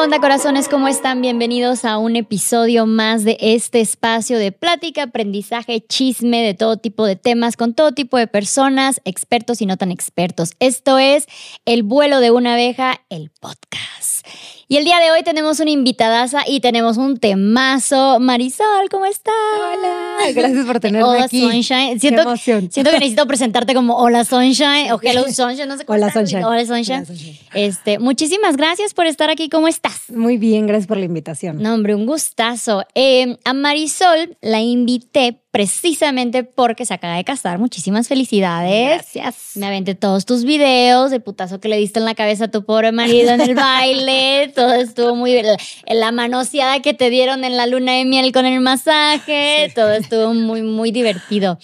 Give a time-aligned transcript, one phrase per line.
[0.00, 0.66] onda, corazones?
[0.70, 1.20] ¿Cómo están?
[1.20, 7.04] Bienvenidos a un episodio más de este espacio de plática, aprendizaje, chisme de todo tipo
[7.04, 10.52] de temas con todo tipo de personas, expertos y no tan expertos.
[10.58, 11.26] Esto es
[11.66, 14.26] El vuelo de una abeja, el podcast.
[14.72, 18.20] Y el día de hoy tenemos una invitadaza y tenemos un temazo.
[18.20, 19.34] Marisol, ¿cómo estás?
[19.58, 21.40] Hola, gracias por tenerme Hola, aquí.
[21.40, 21.98] Sunshine.
[21.98, 22.70] Siento, Qué emoción.
[22.70, 26.30] siento que necesito presentarte como Hola Sunshine o Hello Sunshine, no sé cómo Hola, estás.
[26.30, 26.44] Sunshine.
[26.44, 26.98] Hola Sunshine.
[26.98, 27.38] Hola, Sunshine.
[27.52, 29.48] Este, muchísimas gracias por estar aquí.
[29.48, 30.08] ¿Cómo estás?
[30.08, 31.60] Muy bien, gracias por la invitación.
[31.60, 32.84] No, hombre, un gustazo.
[32.94, 37.58] Eh, a Marisol la invité precisamente porque se acaba de casar.
[37.58, 38.94] Muchísimas felicidades.
[39.12, 39.56] Gracias.
[39.56, 42.64] Me aventé todos tus videos, el putazo que le diste en la cabeza a tu
[42.64, 45.46] pobre marido en el baile, todo estuvo muy bien.
[45.88, 50.34] La, manoseada que te dieron en la luna de miel con el masaje, todo estuvo
[50.34, 51.58] muy, muy divertido.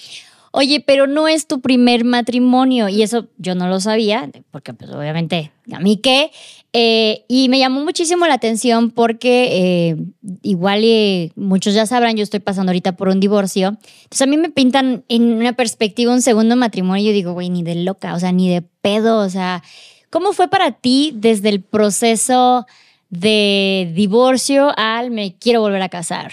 [0.52, 4.90] Oye, pero no es tu primer matrimonio y eso yo no lo sabía, porque pues
[4.90, 6.30] obviamente a mí qué.
[6.79, 9.96] Eh, y me llamó muchísimo la atención porque eh,
[10.43, 13.68] igual eh, muchos ya sabrán, yo estoy pasando ahorita por un divorcio.
[13.68, 17.49] Entonces a mí me pintan en una perspectiva un segundo matrimonio y yo digo, güey,
[17.49, 19.63] ni de loca, o sea, ni de pedo, o sea,
[20.10, 22.66] ¿cómo fue para ti desde el proceso
[23.09, 26.30] de divorcio al me quiero volver a casar?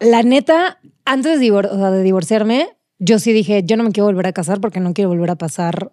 [0.00, 2.68] La neta, antes de, divorciarme,
[2.98, 5.36] yo sí dije, yo no me quiero volver a casar porque no quiero volver a
[5.36, 5.92] pasar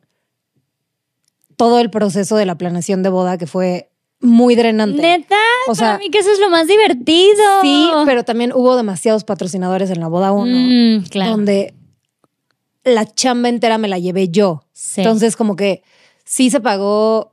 [1.55, 5.01] todo el proceso de la planeación de boda que fue muy drenante.
[5.01, 5.35] Neta,
[5.67, 7.43] O sea, para mí que eso es lo más divertido.
[7.61, 11.31] Sí, pero también hubo demasiados patrocinadores en la boda uno, Mm, claro.
[11.31, 11.73] donde
[12.85, 14.63] la chamba entera me la llevé yo.
[14.71, 15.01] Sí.
[15.01, 15.83] Entonces, como que
[16.23, 17.32] sí se pagó.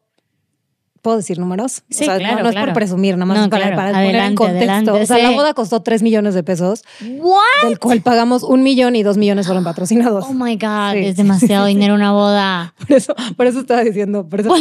[1.03, 1.83] ¿Puedo decir números?
[1.89, 3.77] Sí, o sea, claro, no, no es por presumir, nada más No, es para, claro.
[3.77, 4.59] para poner en contexto.
[4.59, 5.23] adelante, o sea, sí.
[5.23, 6.85] la boda costó 3 millones de pesos,
[7.19, 7.41] ¿What?
[7.69, 10.27] del cual pagamos un millón y dos millones fueron patrocinados.
[10.29, 10.99] Oh my God, Sí.
[11.07, 12.75] es demasiado dinero una boda.
[12.87, 14.55] Por eso, por eso estaba diciendo, por eso.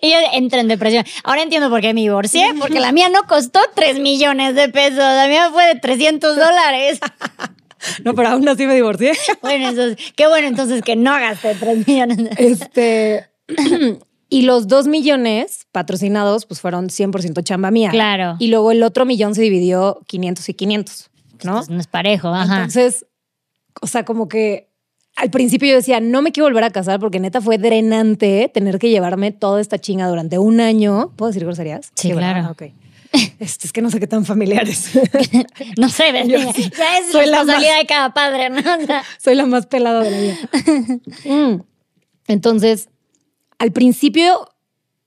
[0.00, 1.04] Y yo entré en depresión.
[1.24, 4.98] Ahora entiendo por qué me divorcié, porque la mía no costó 3 millones de pesos,
[4.98, 7.00] la mía fue de 300 dólares.
[8.04, 9.12] No, pero aún así me divorcié.
[9.42, 13.26] Bueno, entonces, qué bueno entonces que no gasté 3 millones de Este.
[14.28, 17.90] Y los dos millones patrocinados, pues fueron 100% chamba mía.
[17.90, 18.36] Claro.
[18.38, 21.10] Y luego el otro millón se dividió 500 y 500,
[21.44, 21.54] ¿no?
[21.54, 22.56] Pues no es parejo, ajá.
[22.56, 23.06] Entonces,
[23.80, 24.68] o sea, como que
[25.16, 28.78] al principio yo decía, no me quiero volver a casar porque neta fue drenante tener
[28.78, 31.12] que llevarme toda esta chinga durante un año.
[31.16, 31.90] ¿Puedo decir groserías?
[31.94, 32.32] Sí, ¿verdad?
[32.32, 32.50] claro.
[32.50, 32.62] Ok.
[33.38, 34.90] Este, es que no sé qué tan familiares.
[35.78, 36.12] no sé.
[36.26, 36.62] Yo ya sí.
[36.72, 38.58] es Soy la responsabilidad de cada padre, ¿no?
[38.58, 40.36] O sea, Soy la más pelada de la vida.
[41.24, 41.62] Mm.
[42.28, 42.88] Entonces,
[43.58, 44.48] al principio,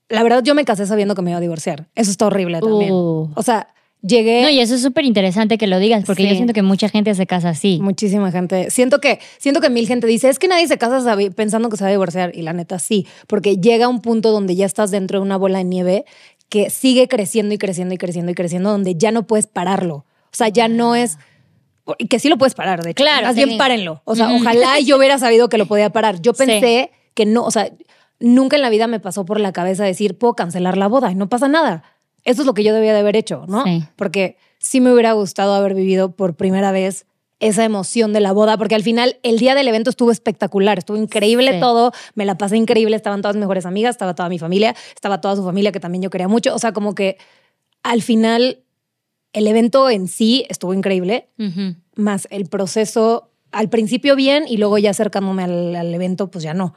[0.08, 1.88] la verdad, yo me casé sabiendo que me iba a divorciar.
[1.94, 2.90] Eso está horrible también.
[2.92, 3.30] Uh.
[3.34, 3.68] O sea,
[4.02, 4.42] llegué.
[4.42, 7.14] No, y eso es súper interesante que lo digas, porque yo siento que mucha gente
[7.14, 7.78] se casa así.
[7.82, 8.70] Muchísima gente.
[8.70, 11.76] Siento que, siento que mil gente dice, es que nadie se casa sabi- pensando que
[11.76, 12.32] se va a divorciar.
[12.34, 15.58] Y la neta sí, porque llega un punto donde ya estás dentro de una bola
[15.58, 16.04] de nieve
[16.48, 19.94] que sigue creciendo y creciendo y creciendo y creciendo, donde ya no puedes pararlo.
[20.32, 21.18] O sea, ya no es...
[21.98, 23.02] Y que sí lo puedes parar, de hecho.
[23.02, 23.44] Claro, Más sí.
[23.44, 24.02] bien párenlo.
[24.04, 26.20] O sea, ojalá yo hubiera sabido que lo podía parar.
[26.20, 26.44] Yo Sí.
[26.46, 27.70] pensé que no, o sea,
[28.20, 31.14] nunca en la vida me pasó por la cabeza decir, puedo cancelar la boda y
[31.14, 31.82] no pasa nada.
[32.24, 33.64] Eso es lo que yo debía de haber hecho, ¿no?
[33.64, 33.82] Sí.
[33.96, 37.06] Porque sí me hubiera gustado haber vivido por primera vez
[37.38, 40.98] esa emoción de la boda, porque al final el día del evento estuvo espectacular, estuvo
[40.98, 41.60] increíble Sí.
[41.60, 45.22] todo, me la pasé increíble, estaban todas mis mejores amigas, estaba toda mi familia, estaba
[45.22, 47.16] toda su familia que también yo quería mucho, o sea, como que
[47.82, 48.58] al final
[49.32, 51.76] el evento en sí estuvo increíble, Ujú.
[51.94, 56.52] más el proceso al principio bien y luego ya acercándome al, al evento, pues ya
[56.52, 56.74] no.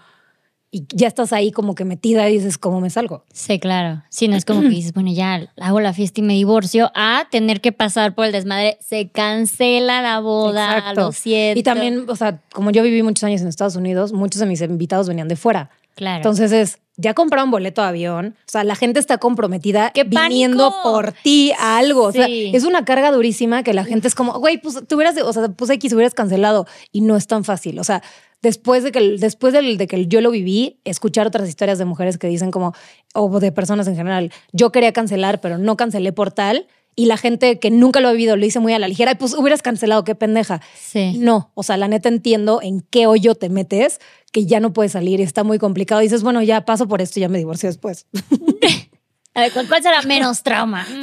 [0.75, 3.25] Y ya estás ahí como que metida y dices, ¿cómo me salgo?
[3.31, 4.01] Sí, claro.
[4.09, 7.27] Sí, no es como que dices, bueno, ya hago la fiesta y me divorcio, a
[7.29, 8.79] tener que pasar por el desmadre.
[8.81, 11.01] Se cancela la boda, Exacto.
[11.01, 11.59] lo siento.
[11.59, 14.61] Y también, o sea, como yo viví muchos años en Estados Unidos, muchos de mis
[14.61, 15.69] invitados venían de fuera.
[15.95, 16.17] Claro.
[16.17, 20.69] Entonces es, ya compraron boleto de avión, o sea, la gente está comprometida ¡Qué viniendo
[20.69, 20.91] pánico!
[20.91, 22.03] por ti a algo.
[22.03, 22.51] O sea, Sí.
[22.53, 25.49] es una carga durísima que la gente es como, güey, pues tú hubieras, o sea,
[25.49, 27.79] pues X hubieras cancelado y no es tan fácil.
[27.79, 28.01] O sea,
[28.41, 32.17] después de que, después del- de que yo lo viví, escuchar otras historias de mujeres
[32.17, 32.73] que dicen como,
[33.15, 36.67] o de personas en general, yo quería cancelar, pero no cancelé por tal.
[36.95, 39.33] Y la gente que nunca lo ha vivido lo dice muy a la ligera, pues
[39.33, 40.61] hubieras cancelado, qué pendeja.
[40.79, 41.15] Sí.
[41.17, 43.99] No, o sea, la neta entiendo en qué hoyo te metes,
[44.31, 46.01] que ya no puedes salir y está muy complicado.
[46.01, 48.05] Y dices, bueno, ya paso por esto y ya me divorcio después.
[49.35, 50.87] A ver, ¿cuál, será menos trauma?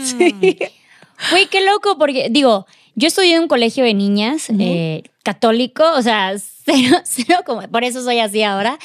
[1.23, 1.33] Mm.
[1.33, 6.01] Güey, qué loco, porque digo, yo estudié en un colegio de niñas eh, católico, o
[6.01, 6.35] sea,
[6.65, 8.79] cero, cero como, por eso soy así ahora.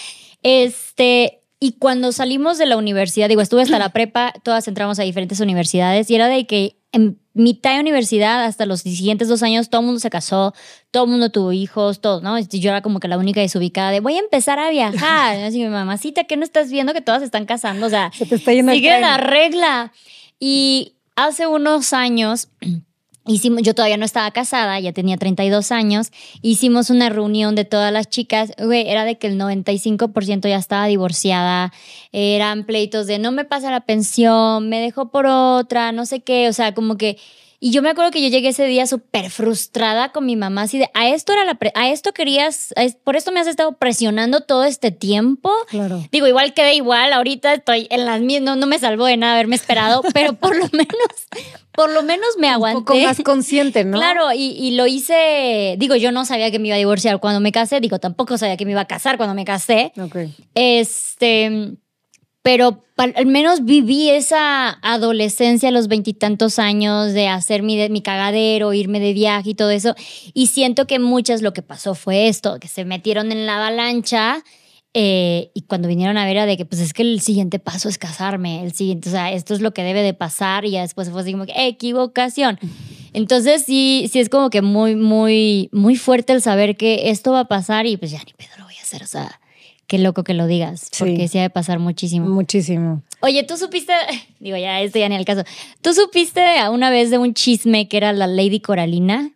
[0.44, 5.04] Este, y cuando salimos de la universidad, digo, estuve hasta la prepa, todas entramos a
[5.04, 9.70] diferentes universidades y era de que en mitad de universidad hasta los siguientes dos años
[9.70, 10.54] todo el mundo se casó,
[10.92, 12.40] todo el mundo tuvo hijos, todo, ¿no?
[12.40, 15.38] Y Yo era como que la única desubicada de voy a empezar a viajar.
[15.44, 17.88] Así mi mamacita, ¿qué no estás viendo que todas se están casando?
[17.88, 19.92] O sea, Se te está yendo el sigue la regla.
[20.40, 22.48] Y hace unos años,
[23.28, 26.12] hicimos, yo todavía no estaba casada, ya tenía 32 años,
[26.42, 30.86] hicimos una reunión de todas las chicas, güey, era de que el 95% ya estaba
[30.86, 31.74] divorciada,
[32.12, 36.50] eran pleitos de no me pasa la pensión, me dejó por otra, no sé qué,
[36.50, 37.18] o sea, como que...
[37.66, 40.78] Y yo me acuerdo que yo llegué ese día súper frustrada con mi mamá, así
[40.78, 43.48] de, a esto era la, pre- a esto querías, a es- por esto me has
[43.48, 45.52] estado presionando todo este tiempo.
[45.70, 46.04] Claro.
[46.12, 49.34] Digo, igual quedé igual, ahorita estoy en las mismas, no, no me salvó de nada
[49.34, 51.08] haberme esperado, pero por lo menos,
[51.72, 52.78] por lo menos me aguanté.
[52.78, 53.98] Un poco más consciente, ¿no?
[53.98, 57.40] Claro, y, y lo hice, digo, yo no sabía que me iba a divorciar cuando
[57.40, 60.18] me casé, digo, tampoco sabía que me iba a casar cuando me casé, Ok.
[60.54, 61.72] este,
[62.46, 68.72] pero al menos viví esa adolescencia a los veintitantos años de hacer mi, mi cagadero,
[68.72, 69.96] irme de viaje y todo eso.
[70.36, 74.44] Y siento que muchas lo que pasó fue esto, que se metieron en la avalancha.
[74.94, 77.90] eh, y cuando vinieron a ver era de que pues es que el siguiente paso
[77.90, 80.82] es casarme, el siguiente, o sea, esto es lo que debe de pasar y ya
[80.82, 82.60] después fue así como que equivocación.
[83.14, 87.40] Entonces sí, sí es como que muy, muy, muy fuerte el saber que esto va
[87.40, 89.40] a pasar y pues ya ni pedo lo voy a hacer, o sea,
[89.88, 92.28] qué loco que lo digas, porque sí ha de pasar muchísimo.
[92.30, 93.02] Muchísimo.
[93.22, 93.94] Oye, tú supiste,
[94.40, 95.44] digo ya, esto ya ni al caso,
[95.82, 99.32] tú supiste una vez de un chisme que era la Lady Coralina.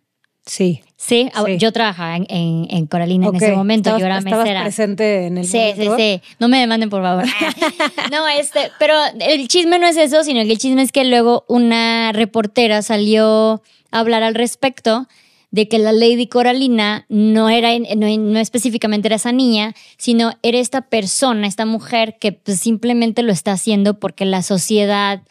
[0.46, 0.80] Sí.
[0.96, 1.56] Sí, ah, Sí.
[1.58, 4.62] yo trabajaba en, en- en Coralina en ese momento, Estabas- yo era mesera.
[4.62, 6.20] presente en el Sí, sí, sí.
[6.38, 7.24] No me demanden, por favor.
[8.10, 11.44] no, este, pero el chisme no es eso, sino que el chisme es que luego
[11.48, 13.62] una reportera salió
[13.92, 15.06] a hablar al respecto
[15.50, 20.58] de que la Lady Coralina no era, no, no específicamente era esa niña, sino era
[20.58, 25.22] esta persona, esta mujer que pues, simplemente lo está haciendo porque la sociedad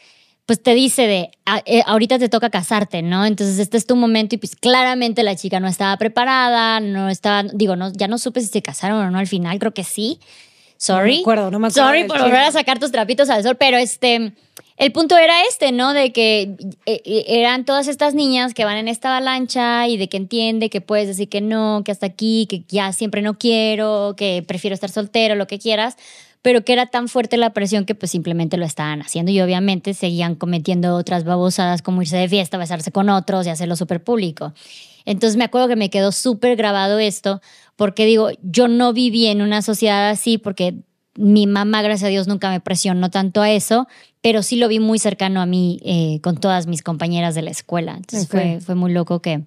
[0.46, 3.24] pues te dice de, "Ah, eh, ahorita te toca casarte, ¿no?
[3.24, 7.44] Entonces este es tu momento y pues claramente la chica no estaba preparada, no estaba,
[7.44, 10.18] digo, no, ya no supe si se casaron o no al final, creo que sí.
[10.76, 11.10] Sorry.
[11.10, 13.56] No me acuerdo, no me acuerdo Sorry por volver a sacar tus trapitos al sol,
[13.60, 14.32] pero este,
[14.80, 15.92] el punto era este, ¿no?
[15.92, 16.56] De que
[16.86, 20.70] eh, eh, eran todas estas niñas que van en esta avalancha y de que entiende
[20.70, 24.72] que puedes decir que no, que hasta aquí, que ya siempre no quiero, que prefiero
[24.72, 25.98] estar soltero, lo que quieras,
[26.40, 29.92] pero que era tan fuerte la presión que pues simplemente lo estaban haciendo y obviamente
[29.92, 34.54] seguían cometiendo otras babosadas como irse de fiesta, besarse con otros y hacerlo súper público.
[35.04, 37.42] Entonces me acuerdo que me quedó súper grabado esto,
[37.76, 40.76] porque digo, yo no viví en una sociedad así porque
[41.16, 43.88] mi mamá, gracias a Dios, nunca me presionó tanto a eso,
[44.22, 47.50] pero sí lo vi muy cercano a mí eh, con todas mis compañeras de la
[47.50, 47.94] escuela.
[47.96, 49.44] Entonces fue, fue muy loco que,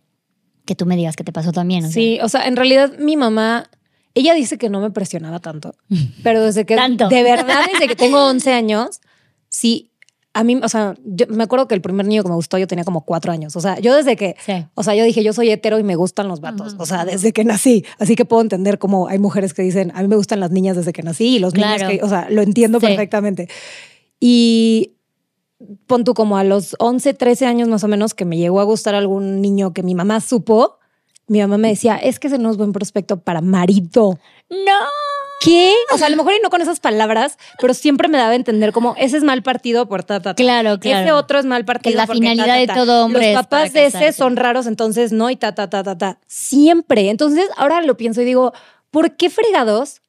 [0.65, 1.85] que tú me digas que te pasó también.
[1.85, 1.93] o sea.
[1.93, 3.69] Sí, o sea, en realidad mi mamá,
[4.13, 5.75] ella dice que no me presionaba tanto,
[6.23, 7.07] pero desde que, Tanto.
[7.07, 9.01] de verdad, desde que tengo 11 años,
[9.49, 9.91] sí,
[10.35, 12.65] a mí, o sea, yo me acuerdo que el primer niño que me gustó yo
[12.67, 14.65] tenía como cuatro años, o sea, yo desde que, Sí.
[14.73, 17.33] o sea, yo dije, yo soy hetero y me gustan los vatos, o sea, desde
[17.33, 20.39] que nací, así que puedo entender cómo hay mujeres que dicen, a mí me gustan
[20.39, 21.87] las niñas desde que nací y los Claro.
[21.87, 22.87] niños que, o sea, lo entiendo Sí.
[22.87, 23.47] perfectamente.
[24.19, 24.93] Y
[25.87, 28.63] pon tú como a los 11, 13 años más o menos que me llegó a
[28.63, 30.77] gustar algún niño que mi mamá supo,
[31.27, 34.19] mi mamá me decía, es que ese no es buen prospecto para marido.
[34.49, 34.87] No.
[35.43, 35.73] ¿Qué?
[35.91, 38.35] O sea, a lo mejor y no con esas palabras, pero siempre me daba a
[38.35, 40.35] entender como ese es mal partido por ta, ta, ta.
[40.35, 41.03] Claro, claro.
[41.03, 41.91] Ese otro es mal partido.
[41.91, 44.67] Que la porque finalidad ta, ta, de todo hombre Los papás de ese son raros,
[44.67, 46.19] entonces no, y ta, ta, ta, ta, ta.
[46.27, 47.09] Siempre.
[47.09, 48.53] Entonces, ahora lo pienso y digo,
[48.89, 50.02] ¿por qué fregados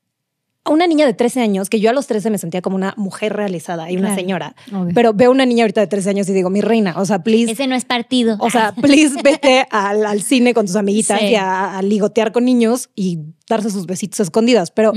[0.64, 2.94] a una niña de 13 años, que yo a los 13 me sentía como una
[2.96, 4.20] mujer realizada y una Claro.
[4.20, 4.94] señora, Obvio.
[4.94, 7.52] pero veo una niña ahorita de 13 años y digo, mi reina, o sea, please.
[7.52, 8.36] Ese no es partido.
[8.40, 11.26] O sea, please vete al, al cine con tus amiguitas Sí.
[11.26, 13.18] y a, a ligotear con niños y
[13.48, 14.70] darse sus besitos escondidas.
[14.70, 14.92] Pero.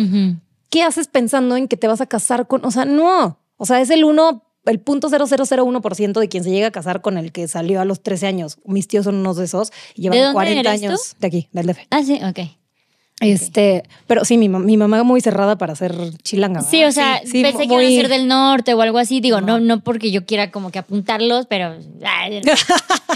[0.70, 2.64] ¿qué haces pensando en que te vas a casar con?
[2.66, 3.40] O sea, no.
[3.58, 7.18] O sea, es el uno, el punto 0001% de quien se llega a casar con
[7.18, 8.60] el que salió a los 13 años.
[8.66, 10.86] Mis tíos son unos de esos y llevan ¿De dónde 40 eres tú?
[10.88, 11.80] años de aquí, del DF.
[11.90, 12.40] Ah, sí, ok.
[13.20, 16.62] Este, pero sí, mi, mi mamá muy cerrada para ser chilanga.
[16.62, 19.22] Sí, o sea, Sí, sí, pensé que iban a ser del norte o algo así.
[19.22, 21.76] Digo, no, no porque yo quiera como que apuntarlos, pero.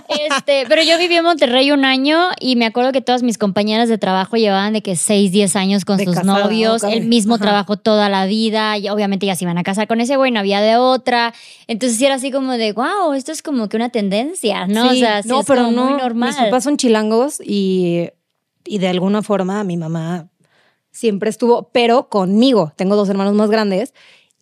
[0.09, 3.89] este, pero yo viví en Monterrey un año y me acuerdo que todas mis compañeras
[3.89, 7.35] de trabajo llevaban de que 6, 10 años con De sus casada, novios, el mismo
[7.35, 7.43] Ajá.
[7.43, 8.79] trabajo toda la vida.
[8.79, 11.33] Y obviamente ya se iban a casar con ese güey, no había de otra.
[11.67, 14.89] Entonces era así como de, wow, esto es como que una tendencia, ¿no?
[14.89, 15.89] Sí, o sea, sí no, es pero como no.
[15.91, 16.29] muy normal.
[16.29, 18.07] Mis papás son chilangos y,
[18.65, 20.29] y de alguna forma mi mamá
[20.91, 22.73] siempre estuvo, pero conmigo.
[22.75, 23.93] Tengo dos hermanos más grandes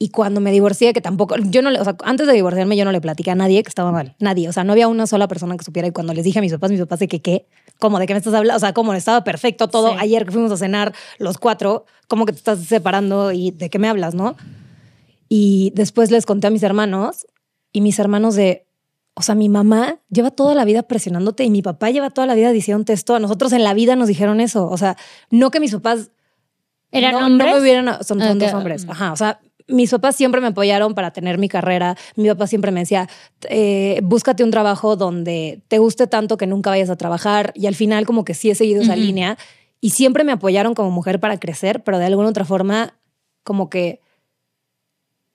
[0.01, 2.85] y cuando me divorcié, que tampoco, yo no le, o sea, antes de divorciarme yo
[2.85, 4.47] no le platiqué a nadie que estaba mal, nadie.
[4.47, 6.53] O sea, no había una sola persona que supiera y cuando les dije a mis
[6.53, 7.47] papás, mis papás de que qué,
[7.79, 8.55] ¿cómo de qué me estás hablando?
[8.55, 9.91] O sea, como estaba perfecto todo.
[9.91, 9.97] Sí.
[9.99, 13.77] Ayer que fuimos a cenar los cuatro, ¿cómo que te estás separando y de qué
[13.77, 14.37] me hablas, no?
[15.27, 17.27] Y después les conté a mis hermanos
[17.73, 18.68] y mis hermanos de,
[19.19, 22.35] o sea, mi mamá lleva toda la vida presionándote y mi papá lleva toda la
[22.35, 23.15] vida diciéndote esto.
[23.15, 24.69] A nosotros en la vida nos dijeron eso.
[24.69, 24.95] O sea,
[25.29, 26.11] no que mis papás
[26.93, 27.49] ¿Eran no, hombres?
[27.49, 28.85] No me hubieran, son, son dos hombres.
[28.87, 31.97] Ajá, o sea, mis papás siempre me apoyaron para tener mi carrera.
[32.15, 33.09] Mi papá siempre me decía,
[33.49, 37.51] eh, búscate un trabajo donde te guste tanto que nunca vayas a trabajar.
[37.55, 39.37] Y al final como que sí he seguido esa línea.
[39.81, 42.93] Y siempre me apoyaron como mujer para crecer, pero de alguna otra forma
[43.43, 43.99] como que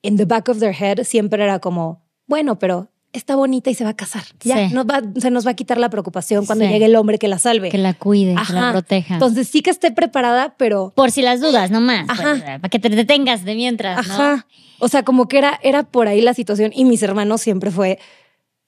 [0.01, 3.85] in the back of their head siempre era como, bueno, pero está bonita y se
[3.85, 4.25] va a casar.
[4.41, 4.75] Ya, Sí.
[4.75, 6.71] nos va- se nos va a quitar la preocupación cuando Sí.
[6.73, 7.71] llegue el hombre que la salve.
[7.71, 9.15] Que la cuide, que la proteja.
[9.15, 12.07] Entonces sí que esté preparada, pero Por si las dudas, nomás.
[12.09, 12.23] Ajá.
[12.33, 14.15] pues, para que te detengas de mientras, ¿no?
[14.15, 14.47] Ajá.
[14.81, 16.73] O sea, como que era, era por ahí la situación.
[16.75, 17.99] Y mis hermanos siempre fue,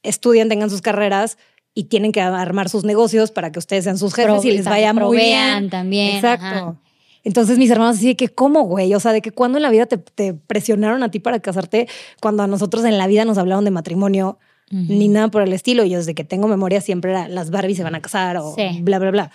[0.02, 1.36] estudian, tengan sus carreras
[1.74, 4.92] y tienen que armar sus negocios para que ustedes sean sus jefes y les vaya
[4.92, 5.70] muy provean bien.
[5.70, 6.46] también, Exacto.
[6.46, 6.74] ajá.
[7.26, 8.94] Entonces mis hermanos así de que, ¿cómo, güey?
[8.94, 11.88] O sea, de que cuando en la vida te, te presionaron a ti para casarte,
[12.20, 14.38] cuando a nosotros en la vida nos hablaron de matrimonio,
[14.70, 15.84] ni nada por el estilo.
[15.84, 18.54] Y yo desde que tengo memoria siempre era, las Barbies se van a casar o
[18.54, 18.78] Sí.
[18.80, 19.30] bla, bla, bla.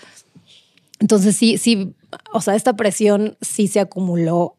[1.00, 1.94] Entonces sí, sí,
[2.34, 4.56] o sea, esta presión sí se acumuló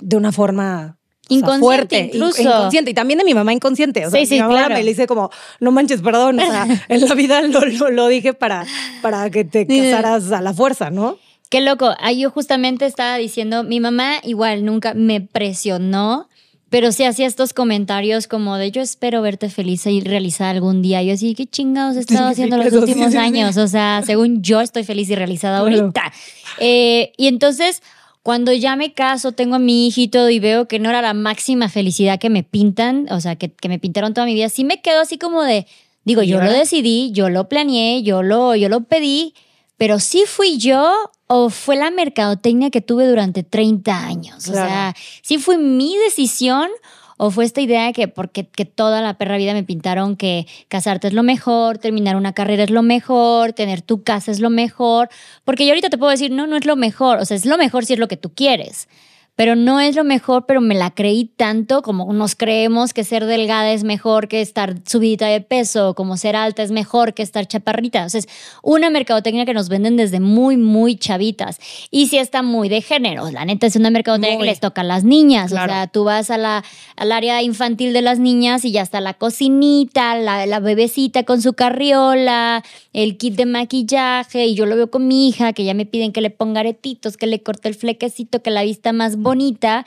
[0.00, 2.42] de una forma o sea, Inconsciente fuerte, incluso.
[2.42, 4.04] inconsciente y también de mi mamá inconsciente.
[4.06, 4.74] O sea, Sí, sí, mi mamá claro.
[4.74, 5.30] me le dice como,
[5.60, 8.64] no manches, perdón, o sea, en la vida lo, lo, lo dije para,
[9.02, 11.18] para que te casaras a la fuerza, ¿no?
[11.48, 11.94] Qué loco.
[12.00, 16.28] Ahí yo justamente estaba diciendo, mi mamá igual nunca me presionó,
[16.68, 21.02] pero sí hacía estos comentarios como de yo espero verte feliz y realizada algún día.
[21.02, 23.56] Yo así, ¿qué chingados he estado haciendo los últimos años?
[23.56, 26.12] O sea, según yo estoy feliz y realizada ahorita.
[26.58, 27.82] Eh, y entonces,
[28.24, 31.68] cuando ya me caso, tengo a mi hija y veo que no era la máxima
[31.68, 34.80] felicidad que me pintan, o sea, que, que me pintaron toda mi vida, sí me
[34.80, 35.66] quedo así como de,
[36.04, 39.34] digo, ¿Y yo lo decidí, yo lo planeé, yo lo, yo lo pedí,
[39.76, 44.48] pero sí fui yo o fue la mercadotecnia que tuve durante 30 años.
[44.48, 46.70] O sea, sí fue mi decisión
[47.18, 50.46] o fue esta idea de que porque que toda la perra vida me pintaron que
[50.68, 54.50] casarte es lo mejor, terminar una carrera es lo mejor, tener tu casa es lo
[54.50, 55.08] mejor,
[55.44, 57.56] porque yo ahorita te puedo decir, no, no es lo mejor, o sea, es lo
[57.56, 58.88] mejor si es lo que tú quieres.
[59.36, 63.26] Pero no es lo mejor, pero me la creí tanto como nos creemos que ser
[63.26, 67.46] delgada es mejor que estar subidita de peso, como ser alta es mejor que estar
[67.46, 68.06] chaparrita.
[68.06, 68.28] O sea, es
[68.62, 71.60] una mercadotecnia que nos venden desde muy, muy chavitas.
[71.90, 73.30] Y sí está muy de género.
[73.30, 74.46] La neta es una mercadotecnia Muy.
[74.46, 75.50] que les toca a las niñas.
[75.50, 75.70] Claro.
[75.70, 76.64] O sea, tú vas a la,
[76.96, 81.42] al área infantil de las niñas y ya está la cocinita, la, la bebecita con
[81.42, 82.64] su carriola,
[82.94, 84.46] el kit de maquillaje.
[84.46, 87.18] Y yo lo veo con mi hija, que ya me piden que le ponga aretitos,
[87.18, 89.84] que le corte el flequecito, que la vista más bonita,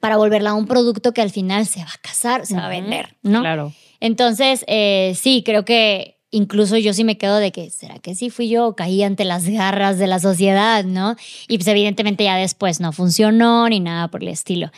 [0.00, 2.68] para volverla a un producto que al final se va a casar, se va a
[2.68, 3.40] vender, ¿no?
[3.40, 3.72] Claro.
[4.00, 8.30] Entonces, eh, sí, creo que incluso yo sí me quedo de que, ¿será que sí
[8.30, 11.14] fui yo caí ante las garras de la sociedad, no?
[11.46, 14.72] Y pues evidentemente ya después no funcionó ni nada por el estilo.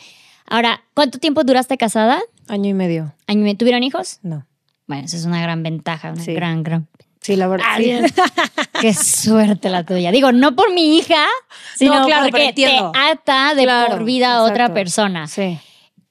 [0.47, 2.21] Ahora, ¿cuánto tiempo duraste casada?
[2.49, 3.15] Año y medio.
[3.27, 3.57] ¿Año y medio?
[3.57, 4.19] ¿Tuvieron hijos?
[4.23, 4.47] No.
[4.87, 6.35] Bueno, eso es una gran ventaja, una Sí.
[6.35, 6.87] gran, gran.
[7.25, 7.67] Sí, la verdad.
[7.67, 7.85] Ah, sí.
[7.85, 8.05] bien.
[8.83, 10.13] Qué suerte la tuya.
[10.13, 11.27] Digo, no por mi hija,
[11.75, 15.27] sino No, claro, porque te ata de Claro, por vida a otra persona.
[15.27, 15.59] Sí.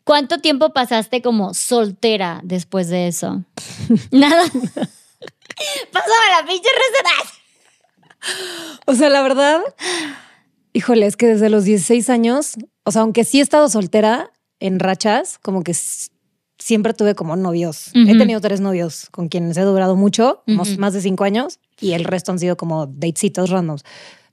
[0.03, 3.43] ¿Cuánto tiempo pasaste como soltera después de eso?
[4.11, 4.43] Nada.
[5.91, 7.31] Pásame la pinche receta.
[8.87, 9.61] O sea, la verdad,
[10.73, 12.55] híjole, es que desde los 16 años,
[12.85, 15.75] o sea, aunque sí he estado soltera en rachas, como que
[16.63, 17.91] siempre tuve como novios.
[17.93, 20.43] He tenido tres novios con quienes he durado mucho,
[20.77, 23.83] más de cinco años, y el resto han sido como datecitos randoms.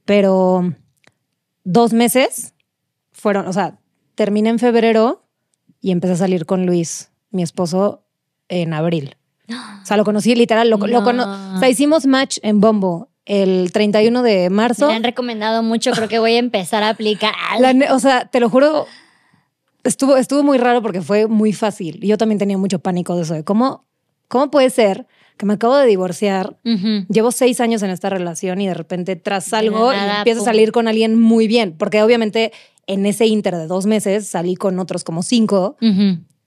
[0.04, 0.72] Pero
[1.64, 2.54] dos meses
[3.12, 3.78] fueron, o sea,
[4.14, 5.24] terminé en febrero
[5.80, 8.04] y empecé a salir con Luis, mi esposo,
[8.48, 9.16] en abril.
[9.82, 11.56] O sea, lo conocí literal, lo, lo cono- No.
[11.56, 14.86] o sea, hicimos match en Bombo el 31 de marzo.
[14.88, 17.32] Me han recomendado mucho, creo que voy a empezar a aplicar.
[17.58, 18.86] La o sea, te lo juro,
[19.84, 22.00] estuvo, estuvo muy raro porque fue muy fácil.
[22.00, 23.86] Yo también tenía mucho pánico de eso, de cómo,
[24.28, 25.06] cómo puede ser
[25.36, 26.58] que me acabo de divorciar,
[27.08, 30.70] llevo seis años en esta relación y de repente tras algo nada, empiezo a salir
[30.70, 31.74] con alguien muy bien.
[31.78, 32.52] Porque obviamente
[32.86, 35.76] en ese inter de dos meses salí con otros como cinco,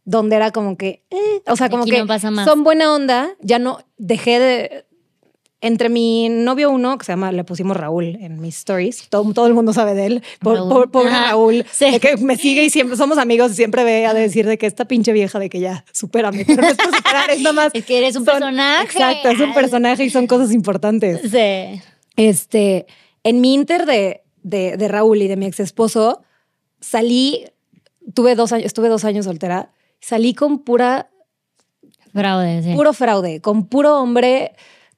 [0.05, 2.45] donde era como que, eh, o sea, como Aquí que no pasa más.
[2.45, 4.85] son buena onda, ya no dejé de...
[5.65, 9.47] Entre mi novio uno, que se llama, le pusimos Raúl en mis stories, todo, todo
[9.47, 10.91] el mundo sabe de él, por, Raúl.
[10.91, 11.99] por- Raúl, sí.
[12.01, 14.83] que me sigue y siempre somos amigos y siempre ve a decir de que esta
[14.85, 17.71] pinche vieja de que ya, supérame, pero no es por superar, es nada más.
[17.73, 18.83] Es que eres un son- personaje.
[18.83, 21.21] Exacto, es un personaje y son cosas importantes.
[21.31, 21.81] Sí.
[22.17, 22.85] Este,
[23.23, 26.23] en mi inter de, de, de Raúl y de mi ex esposo,
[26.81, 27.45] salí,
[28.13, 31.09] tuve dos años, estuve dos años soltera, salí con pura,
[32.13, 32.73] Fraude, sí.
[32.75, 34.51] puro fraude, con puro hombre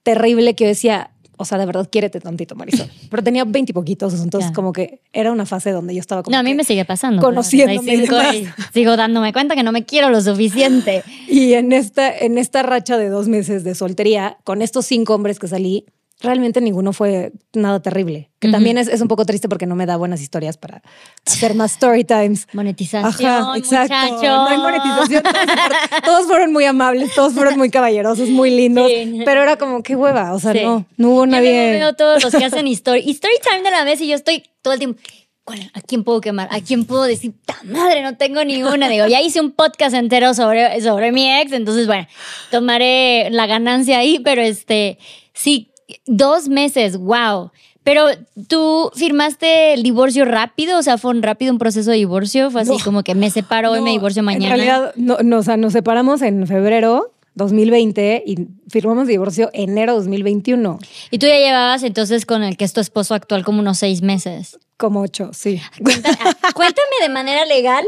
[0.06, 2.88] terrible que yo decía, o sea, de verdad, quiérete tantito, Marisol.
[3.10, 6.38] Pero tenía veinte poquitos, entonces como que era una fase donde yo estaba como No,
[6.38, 7.20] a mí me sigue pasando.
[7.20, 11.02] conociéndome y 35 y sigo dándome cuenta que no me quiero lo suficiente.
[11.28, 15.40] Y en esta, en esta racha de dos meses de soltería, con estos cinco hombres
[15.40, 15.84] que salí,
[16.20, 18.30] realmente ninguno fue nada terrible.
[18.38, 20.82] Que también es, es un poco triste porque no me da buenas historias para
[21.26, 22.46] hacer más story times.
[22.52, 23.94] Monetización, Ajá, exacto.
[23.94, 24.22] muchacho.
[24.26, 25.22] No hay monetización.
[25.22, 28.88] Todos fueron, todos fueron muy amables, todos fueron muy caballerosos, muy lindos.
[28.88, 29.20] Sí.
[29.24, 30.32] Pero era como, qué hueva.
[30.34, 30.60] O sea, Sí.
[30.62, 31.72] no, no hubo Yo nadie.
[31.72, 34.44] veo todos los que hacen story, y story time de la vez y yo estoy
[34.62, 35.00] todo el tiempo.
[35.44, 36.48] ¿cuál- ¿A quién puedo quemar?
[36.50, 38.88] ¿A quién puedo decir, ta madre, no tengo ninguna?
[38.88, 42.06] Digo, ya hice un podcast entero sobre, sobre mi ex, entonces, bueno,
[42.50, 44.98] tomaré la ganancia ahí, pero este,
[45.34, 45.70] sí,
[46.06, 47.50] dos meses, wow.
[47.84, 48.06] Pero
[48.48, 52.62] tú firmaste el divorcio rápido, o sea, fue un rápido un proceso de divorcio, fue
[52.62, 52.78] así No.
[52.84, 54.54] como que me separo No, me divorcio mañana.
[54.54, 59.94] En realidad, no, no, o sea, nos separamos en febrero 2020 y firmamos divorcio enero
[59.94, 60.78] 2021.
[61.12, 64.02] y tú ya llevabas entonces con el que es tu esposo actual como unos seis
[64.02, 64.58] meses.
[64.78, 65.60] Como ocho, sí.
[65.82, 67.84] Cuéntame, ah, cuéntame de manera legal.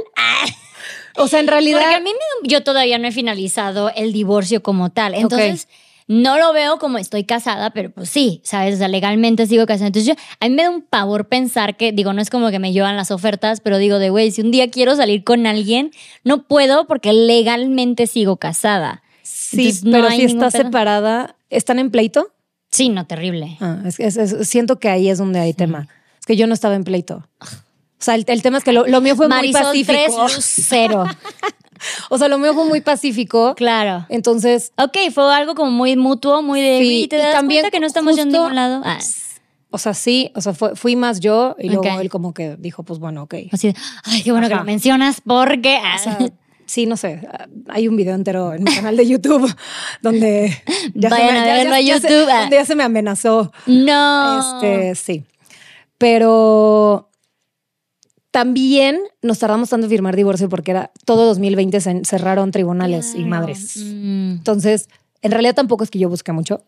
[1.17, 1.81] O sea, en realidad.
[1.81, 5.15] Porque a mí me- yo todavía no he finalizado el divorcio como tal.
[5.15, 5.67] Entonces,
[6.09, 8.75] no lo veo como estoy casada, pero pues sí, ¿sabes?
[8.75, 9.87] O sea, legalmente sigo casada.
[9.89, 12.59] Entonces, yo, a mí me da un pavor pensar que, digo, no es como que
[12.59, 15.93] me llevan las ofertas, pero digo, de güey, si un día quiero salir con alguien,
[16.25, 19.03] no puedo porque legalmente sigo casada.
[19.23, 20.63] Sí, Entonces, pero si está pedo.
[20.65, 22.33] separada, ¿están en pleito?
[22.71, 23.57] Sí, no, terrible.
[23.61, 25.89] Ah, es, es- es- siento que ahí es donde hay tema.
[26.19, 27.27] Es que yo no estaba en pleito.
[27.41, 27.47] O
[27.99, 30.23] sea, el, el tema es que lo, lo mío fue Marisol muy 3, pacífico.
[30.23, 31.05] luz cero.
[32.11, 33.55] O sea, lo mío fue muy pacífico.
[33.55, 34.07] claro.
[34.09, 37.63] Entonces, Ok, fue algo como muy mutuo, muy de, Sí, "Güey, ¿te y das también
[37.63, 38.83] cuenta que no estamos yendo a ningún lado?
[38.85, 38.99] Ah,
[39.71, 42.83] o sea, sí, o sea, fue- fui más yo y luego él como que dijo,
[42.85, 43.35] pues bueno, ok.
[43.53, 45.79] así de, ay, qué bueno que lo mencionas porque...
[45.83, 46.19] ah, O sea,
[46.65, 47.21] sí, no sé.
[47.69, 49.47] Hay un video entero en mi canal de YouTube
[50.03, 50.57] donde
[50.95, 52.27] Vayan a verlo a se- YouTube.
[52.33, 53.53] donde ya se me amenazó.
[53.67, 54.57] no.
[54.63, 55.25] Este, sí.
[55.99, 57.08] Pero
[58.31, 63.25] también nos tardamos tanto en firmar divorcio porque era todo 2020 se cerraron tribunales y
[63.25, 63.77] madres.
[63.77, 64.33] Mm.
[64.33, 64.89] Entonces,
[65.23, 66.63] en realidad tampoco es que yo busque mucho,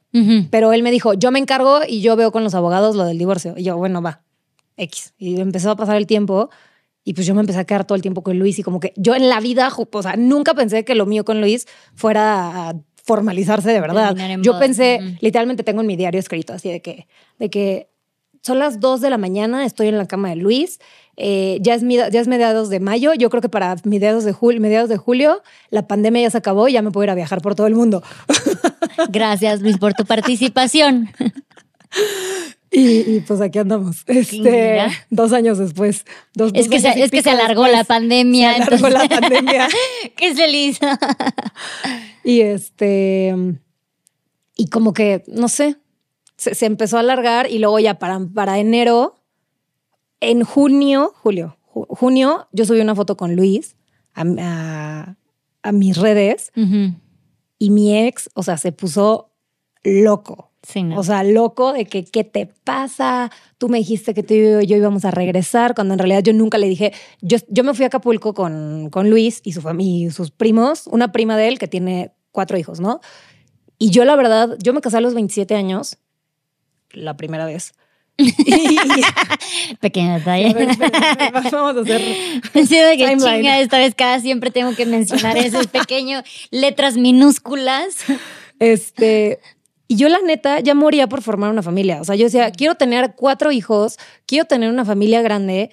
[0.50, 3.18] pero él me dijo, yo me encargo y yo veo con los abogados lo del
[3.18, 3.54] divorcio.
[3.56, 4.22] Y yo, bueno, va,
[4.76, 5.14] X.
[5.18, 6.50] Y empezó a pasar el tiempo
[7.04, 8.92] y pues yo me empecé a quedar todo el tiempo con Luis y como que
[8.96, 12.74] yo en la vida, o sea, nunca pensé que lo mío con Luis fuera a
[13.04, 14.14] formalizarse de verdad.
[14.42, 14.60] Yo boda.
[14.60, 17.06] pensé, literalmente tengo en mi diario escrito así de que,
[17.38, 17.90] de que
[18.42, 20.78] son las 2 de la mañana, estoy en la cama de Luis,
[21.22, 24.32] eh, ya, es, mi- ya es mediados de mayo, yo creo que para mediados de,
[24.32, 27.14] julio, mediados de julio la pandemia ya se acabó y ya me puedo ir a
[27.14, 28.02] viajar por todo el mundo.
[29.10, 31.10] Gracias, Luis, por tu participación.
[32.72, 34.80] Y, y, pues aquí andamos, este,
[35.10, 36.04] dos años después.
[36.34, 38.54] Dos, Es dos que, se, años es que se alargó después, la pandemia.
[38.54, 39.68] Se alargó la pandemia.
[40.16, 40.78] Qué feliz.
[42.22, 43.34] Y este,
[44.54, 45.76] y como que, no sé,
[46.36, 49.19] se, se empezó a alargar y luego ya para, para enero,
[50.20, 53.76] en junio, julio, ju- junio, yo subí una foto con Luis
[54.14, 55.16] a, a-
[55.62, 56.50] a mis redes
[57.58, 59.30] y mi ex, o sea, se puso
[59.82, 60.48] loco.
[60.62, 60.98] Sí, no.
[60.98, 63.30] O sea, loco de que, ¿qué te pasa?
[63.56, 66.58] Tú me dijiste que tú y yo íbamos a regresar, cuando en realidad yo nunca
[66.58, 66.92] le dije.
[67.22, 70.86] Yo, yo me fui a Acapulco con, con Luis y, su familia, y sus primos,
[70.86, 73.00] una prima de él que tiene cuatro hijos, ¿no?
[73.78, 75.96] Y yo, la verdad, yo me casé a los 27 años,
[76.92, 77.72] la primera vez.
[79.80, 80.54] Pequeño detalle.
[81.32, 82.02] vamos a hacer.
[82.52, 83.36] Sí, de que Timeline.
[83.36, 87.96] chinga, esta vez cada siempre tengo que mencionar ese pequeño, letras minúsculas.
[88.58, 89.40] Este,
[89.88, 92.00] y yo la neta ya moría por formar una familia.
[92.00, 95.70] O sea, yo decía, quiero tener cuatro hijos, quiero tener una familia grande.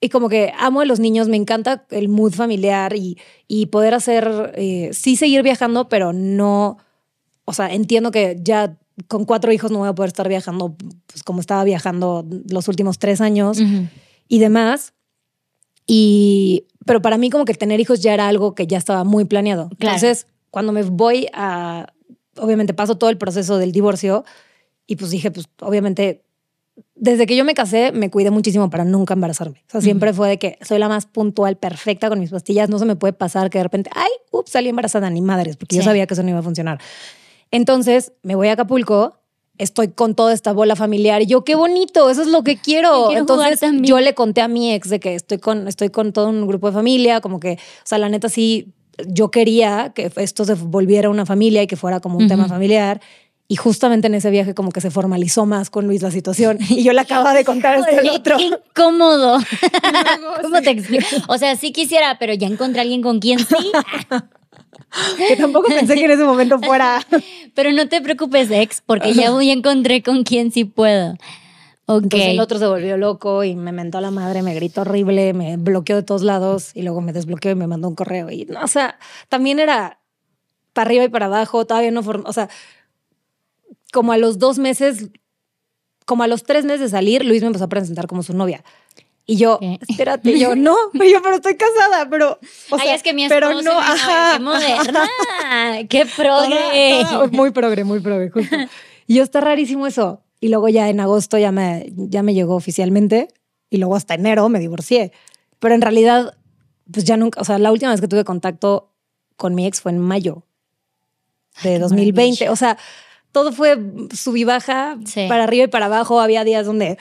[0.00, 3.94] Y como que amo a los niños, me encanta el mood familiar y, y poder
[3.94, 6.78] hacer, eh, sí seguir viajando, pero no,
[7.44, 8.76] o sea, entiendo que ya
[9.08, 12.98] con cuatro hijos no voy a poder estar viajando pues, como estaba viajando los últimos
[12.98, 13.88] tres años Ujú.
[14.28, 14.94] y demás.
[15.86, 19.24] Y, pero para mí como que tener hijos ya era algo que ya estaba muy
[19.24, 19.68] planeado.
[19.78, 19.96] Claro.
[19.96, 21.86] Entonces, cuando me voy a,
[22.38, 24.24] obviamente paso todo el proceso del divorcio
[24.86, 26.22] y pues dije, pues obviamente,
[26.94, 29.62] desde que yo me casé, me cuidé muchísimo para nunca embarazarme.
[29.68, 32.68] O sea, siempre fue de que soy la más puntual, perfecta con mis pastillas.
[32.68, 35.76] No se me puede pasar que de repente, ay, ups, salí embarazada, ni madres, porque
[35.76, 36.78] yo sabía que eso no iba a funcionar.
[37.56, 39.18] Entonces, me voy a Acapulco.
[39.56, 43.10] Estoy con toda esta bola familiar y yo, qué bonito, eso es lo que quiero.
[43.10, 46.46] Entonces, yo le conté a mi ex de que estoy con, estoy con todo un
[46.46, 48.74] grupo de familia, como que, o sea, la neta sí,
[49.06, 53.00] yo quería que esto se volviera una familia y que fuera como un tema familiar.
[53.48, 56.58] Y justamente en ese viaje como que se formalizó más con Luis la situación.
[56.68, 58.36] Y yo le acababa de contar esto al otro.
[58.36, 59.38] qué incómodo.
[60.42, 61.06] ¿Cómo te explico?
[61.28, 63.72] O sea, sí quisiera, pero ya encontré a alguien con quien sí.
[65.16, 67.00] que tampoco pensé que en ese momento fuera.
[67.54, 71.16] Pero no te preocupes, ex, porque ya voy encontré con quién sí puedo.
[71.88, 72.02] Ok.
[72.04, 75.32] Entonces el otro se volvió loco y me mentó a la madre, me gritó horrible,
[75.34, 78.28] me bloqueó de todos lados y luego me desbloqueó y me mandó un correo.
[78.30, 80.00] Y no, o sea, también era
[80.72, 82.48] para arriba y para abajo, todavía no form- o sea,
[83.92, 85.10] como a los dos meses,
[86.04, 88.64] como a los tres meses de salir, Luis me empezó a presentar como su novia.
[89.28, 89.78] Y yo, ¿Qué?
[89.88, 92.38] espérate, y yo, no, y yo, pero estoy casada, pero.
[92.70, 94.32] O Ay, sea, es que mi pero esposo no, es mi novio, ajá.
[94.36, 95.08] qué moderna,
[95.88, 97.04] qué progre.
[97.10, 98.56] toda- muy progre, muy progre, justo.
[99.08, 100.22] Y yo, está rarísimo eso.
[100.40, 103.28] Y luego ya en agosto ya me, ya me llegó oficialmente
[103.70, 105.10] y luego hasta enero me divorcié.
[105.58, 106.36] Pero en realidad,
[106.92, 108.92] pues ya nunca, o sea, la última vez que tuve contacto
[109.36, 110.44] con mi ex fue en mayo
[111.62, 112.12] de qué 2020.
[112.20, 112.52] maravilla.
[112.52, 112.76] O sea,
[113.32, 113.78] todo fue
[114.14, 115.26] sub y baja, Sí.
[115.28, 116.20] para arriba y para abajo.
[116.20, 116.98] Había días donde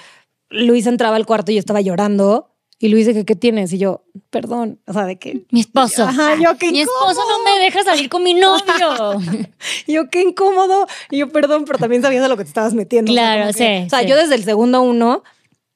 [0.56, 2.52] Luis entraba al cuarto y yo estaba llorando.
[2.78, 3.72] Y Luis dije, ¿qué tienes?
[3.72, 4.82] Y yo, perdón.
[4.86, 6.04] O sea, de que Mi esposo.
[6.04, 9.20] Ajá, yo, qué Mi esposo no me deja salir con mi novio.
[9.88, 10.86] Yo, qué incómodo.
[11.10, 13.12] Y yo, perdón, pero también sabías a lo que te estabas metiendo.
[13.12, 14.08] O sea, Claro, que- sí, O sea, sí.
[14.08, 15.24] yo desde el segundo uno,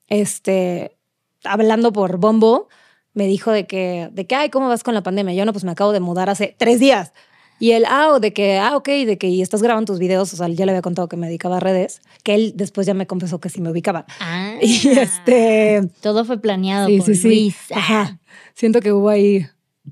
[0.08, 0.98] este,
[1.44, 2.68] hablando por Bombo,
[3.13, 5.34] me dijo de que, de que, ay, ¿cómo vas con la pandemia?
[5.34, 7.13] Yo, no, pues me acabo de mudar hace tres días.
[7.60, 10.34] Y él, ah, o de que, ah, ok, de que y estás grabando tus videos.
[10.34, 12.93] O sea, ya le había contado que me dedicaba a redes, que él después ya
[12.93, 14.06] me confesó que sí me ubicaba.
[14.19, 17.28] Ah, Y este, Todo fue planeado sí, por sí, sí.
[17.28, 17.56] Luis.
[17.74, 18.19] Ajá.
[18.56, 19.45] Siento que hubo ahí,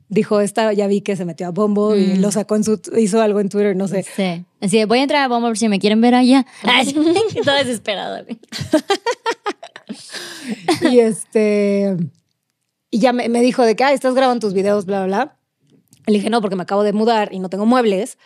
[0.10, 2.22] dijo esta, ya vi que se metió a Bombo y Mm.
[2.22, 4.04] lo sacó en su, hizo algo en Twitter, no sé.
[4.04, 4.46] Sí.
[4.62, 6.46] Así de, voy a entrar a Bomba por si me quieren ver allá.
[6.64, 6.94] Ay,
[7.44, 8.26] Todo desesperado.
[10.82, 11.98] Y este.
[12.90, 15.37] Y ya me, me dijo de que, ah, estás grabando tus videos, bla, bla, bla.
[16.08, 18.18] Le dije, no, porque me acabo de mudar y no tengo muebles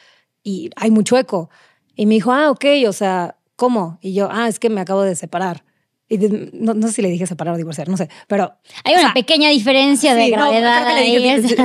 [0.43, 1.49] y hay mucho eco.
[1.95, 3.97] Y me dijo, ah, ok, o sea, ¿cómo?
[4.01, 5.65] Y yo, ah, es que me acabo de separar.
[6.07, 6.17] Y
[6.53, 8.53] no, no sé si le dije separar o divorciar, no sé, pero.
[8.83, 11.19] Hay una sea, pequeña diferencia de sí, no, gravedad que le dije,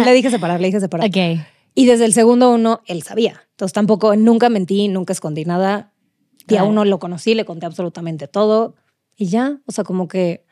[0.04, 1.08] le dije separar, le dije separar.
[1.08, 1.16] ok.
[1.74, 3.42] Y desde el segundo uno, él sabía.
[3.50, 5.92] Entonces tampoco, nunca mentí, nunca escondí nada.
[6.48, 8.76] Y a uno lo conocí, le conté absolutamente todo.
[9.16, 10.46] Y ya, o sea, como que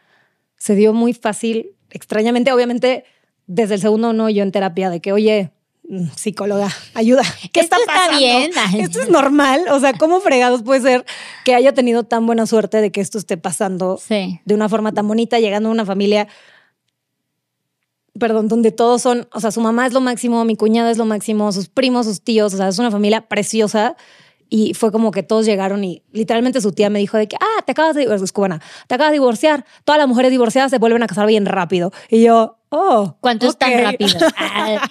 [0.57, 1.77] se dio muy fácil.
[1.91, 3.05] Extrañamente, obviamente,
[3.47, 5.51] desde el segundo uno yo en terapia de que, oye,
[5.89, 7.23] mm, psicóloga, ayuda.
[7.53, 8.51] ¿Qué Esto está bien.
[8.79, 9.65] Esto es normal.
[9.71, 11.05] O sea, ¿cómo fregados puede ser
[11.45, 14.41] que haya tenido tan buena suerte de que esto esté pasando Sí.
[14.45, 16.27] de una forma tan bonita, llegando a una familia,
[18.19, 21.05] perdón, donde todos son, o sea, su mamá es lo máximo, mi cuñada es lo
[21.05, 23.97] máximo, sus primos, sus tíos, o sea, es una familia preciosa.
[24.51, 27.63] Y fue como que todos llegaron y literalmente su tía me dijo de que, ah,
[27.65, 29.65] te acabas de, es cubana, te acabas de divorciar.
[29.85, 31.93] Todas las mujeres divorciadas se vuelven a casar bien rápido.
[32.09, 33.17] Y yo, oh.
[33.21, 33.59] ¿Cuántos ok.
[33.59, 34.19] tan rápido?
[34.37, 34.89] Ah.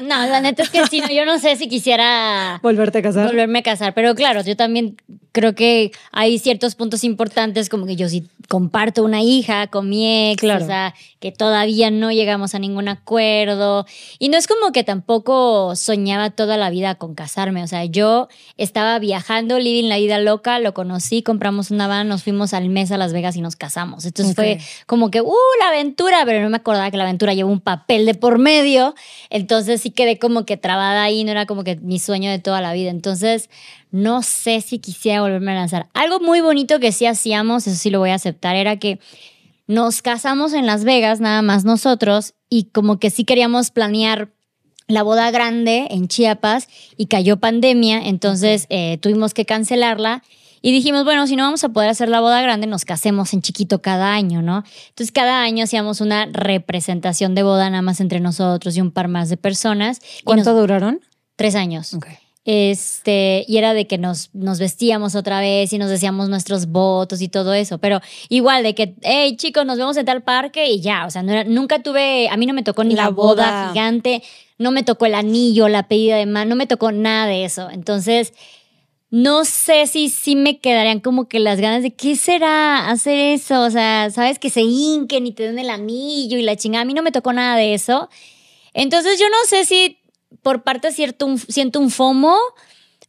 [0.00, 3.28] No, la neta es que sí, no, yo no sé si quisiera Volverte a casar.
[3.28, 4.96] volverme a casar, pero claro, yo también
[5.30, 10.30] creo que hay ciertos puntos importantes, como que yo sí comparto una hija con mi
[10.32, 10.64] ex, Claro.
[10.64, 13.86] o sea, que todavía no llegamos a ningún acuerdo.
[14.18, 18.26] Y no es como que tampoco soñaba toda la vida con casarme, o sea, yo
[18.56, 22.90] estaba viajando, living la vida loca, lo conocí, compramos una van, nos fuimos al mes
[22.90, 24.04] a Las Vegas y nos casamos.
[24.06, 27.50] Entonces fue como que, uh, la aventura, pero no me acordaba que la aventura llevó
[27.50, 28.94] un papel de por medio.
[29.30, 32.60] Entonces sí quedé como que trabada ahí, no era como que mi sueño de toda
[32.60, 32.90] la vida.
[32.90, 33.50] Entonces
[33.90, 35.88] no sé si quisiera volverme a lanzar.
[35.94, 38.98] Algo muy bonito que sí hacíamos, eso sí lo voy a aceptar, era que
[39.66, 44.30] nos casamos en Las Vegas, nada más nosotros, y como que sí queríamos planear
[44.88, 50.22] la boda grande en Chiapas y cayó pandemia, entonces eh, tuvimos que cancelarla.
[50.62, 53.42] Y dijimos, bueno, si no vamos a poder hacer la boda grande, nos casemos en
[53.42, 54.62] chiquito cada año, ¿no?
[54.90, 59.08] Entonces cada año hacíamos una representación de boda nada más entre nosotros y un par
[59.08, 60.00] más de personas.
[60.24, 61.00] ¿Cuánto nos- duraron?
[61.36, 61.96] tres años.
[62.44, 67.20] Este, y era de que nos, nos vestíamos otra vez y nos decíamos nuestros votos
[67.22, 67.78] y todo eso.
[67.78, 71.06] Pero igual de que, hey chicos, nos vemos en tal parque y ya.
[71.06, 73.34] O sea, no era- nunca tuve, a mí no me tocó ni la, La boda.
[73.64, 73.68] boda.
[73.72, 74.22] gigante,
[74.58, 77.70] no me tocó el anillo, la pedida de mano, no me tocó nada de eso.
[77.70, 78.32] Entonces,
[79.12, 83.60] no sé si sí me quedarían como que las ganas de qué será hacer eso.
[83.60, 86.80] O sea, sabes que se hinquen y te den el anillo y la chingada.
[86.80, 88.08] A mí no me tocó nada de eso.
[88.72, 89.98] Entonces, yo no sé si
[90.42, 92.34] por parte cierto un- siento un FOMO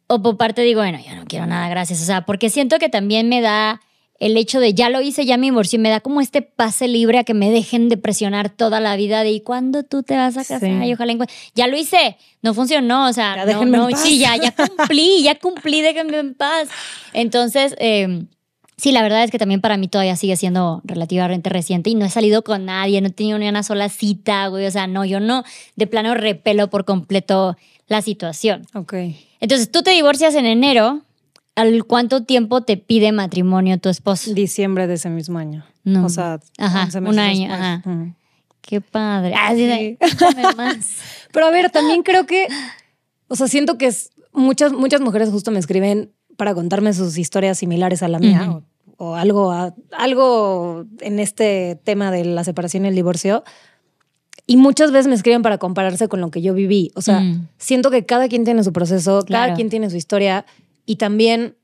[0.08, 2.02] o por parte digo, bueno, yo no quiero nada, gracias.
[2.02, 3.80] O sea, porque siento que también me da
[4.26, 7.20] el hecho de ya lo hice, ya me divorcié, me da como este pase libre
[7.20, 10.38] a que me dejen de presionar toda la vida de ¿y cuándo tú te vas
[10.38, 10.62] a casar?
[10.62, 10.88] Sí.
[10.88, 11.36] Y ojalá encuentre-".
[11.56, 15.82] Ya lo hice, no funcionó, o sea, Ya no, sí, ya, ya cumplí, ya cumplí,
[15.82, 16.70] déjenme en paz.
[17.14, 18.26] Entonces, eh,
[18.76, 22.06] Sí, la verdad es que también para mí todavía sigue siendo relativamente reciente y no
[22.06, 24.66] he salido con nadie, no he tenido ni una sola cita, güey.
[24.66, 25.44] O sea, no, yo no,
[25.76, 27.56] de plano repelo por completo
[27.88, 28.66] la situación.
[28.74, 28.94] Ok.
[29.40, 31.02] Entonces, tú te divorcias en enero.
[31.56, 34.34] ¿Al cuánto tiempo te pide matrimonio tu esposo?
[34.34, 35.66] Diciembre de ese mismo año.
[35.84, 36.06] No.
[36.06, 37.82] O sea, Ajá, 11 un año, ajá.
[37.86, 38.14] Ujú.
[38.62, 39.34] Qué padre.
[39.38, 39.98] Ah, sí, Sí.
[40.58, 40.98] más.
[41.32, 42.48] Pero a ver, también creo que
[43.28, 47.58] o sea, siento que es, muchas, muchas mujeres justo me escriben para contarme sus historias
[47.60, 48.64] similares a la mía o,
[48.98, 53.44] o algo, a- algo en este tema de la separación y el divorcio.
[54.46, 56.92] Y muchas veces me escriben para compararse con lo que yo viví.
[56.96, 57.48] O sea, Mm.
[57.58, 60.46] siento que cada quien tiene su proceso, cada quien tiene su historia
[60.86, 61.58] y también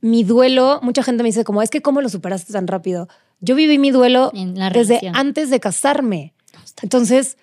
[0.00, 3.08] mi duelo, mucha gente me dice como, es que ¿cómo lo superaste tan rápido?
[3.40, 5.16] Yo viví mi duelo desde relación.
[5.16, 6.34] antes de casarme.
[6.82, 7.36] Entonces,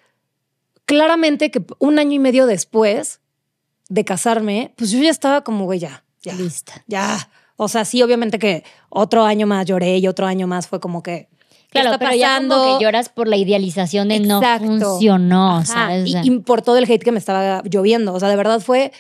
[0.85, 3.19] claramente que un año y medio después
[3.89, 6.83] de casarme, pues yo ya estaba como, güey, ya, ya, Lista.
[6.87, 7.29] ya.
[7.57, 11.03] O sea, sí, obviamente que otro año más lloré y otro año más fue como
[11.03, 11.27] que.
[11.71, 12.77] ¿qué Claro, está pero ya como pasando?
[12.79, 14.65] que lloras por la idealización de Exacto.
[14.65, 16.15] no funcionó, Ajá, ¿sabes?
[16.23, 18.13] Y por todo el hate que me estaba lloviendo.
[18.13, 18.91] O sea, de verdad fue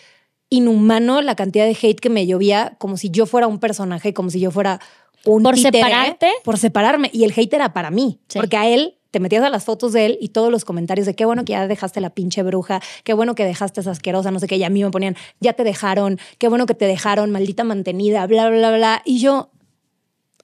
[0.49, 4.29] inhumano la cantidad de hate que me llovía, como si yo fuera un personaje, como
[4.29, 4.79] si yo fuera
[5.25, 6.31] un ¿Por títere, separarte?
[6.43, 7.09] Por separarme.
[7.13, 8.19] Y el hate era para mí.
[8.27, 8.39] Sí.
[8.39, 11.15] Porque a él te metías a las fotos de él y todos los comentarios de
[11.15, 14.39] qué bueno que ya dejaste la pinche bruja, qué bueno que dejaste esa asquerosa, no
[14.39, 14.57] sé qué.
[14.57, 18.25] Y a mí me ponían, ya te dejaron, qué bueno que te dejaron, maldita mantenida,
[18.27, 19.01] bla, bla, bla.
[19.05, 19.49] Y yo,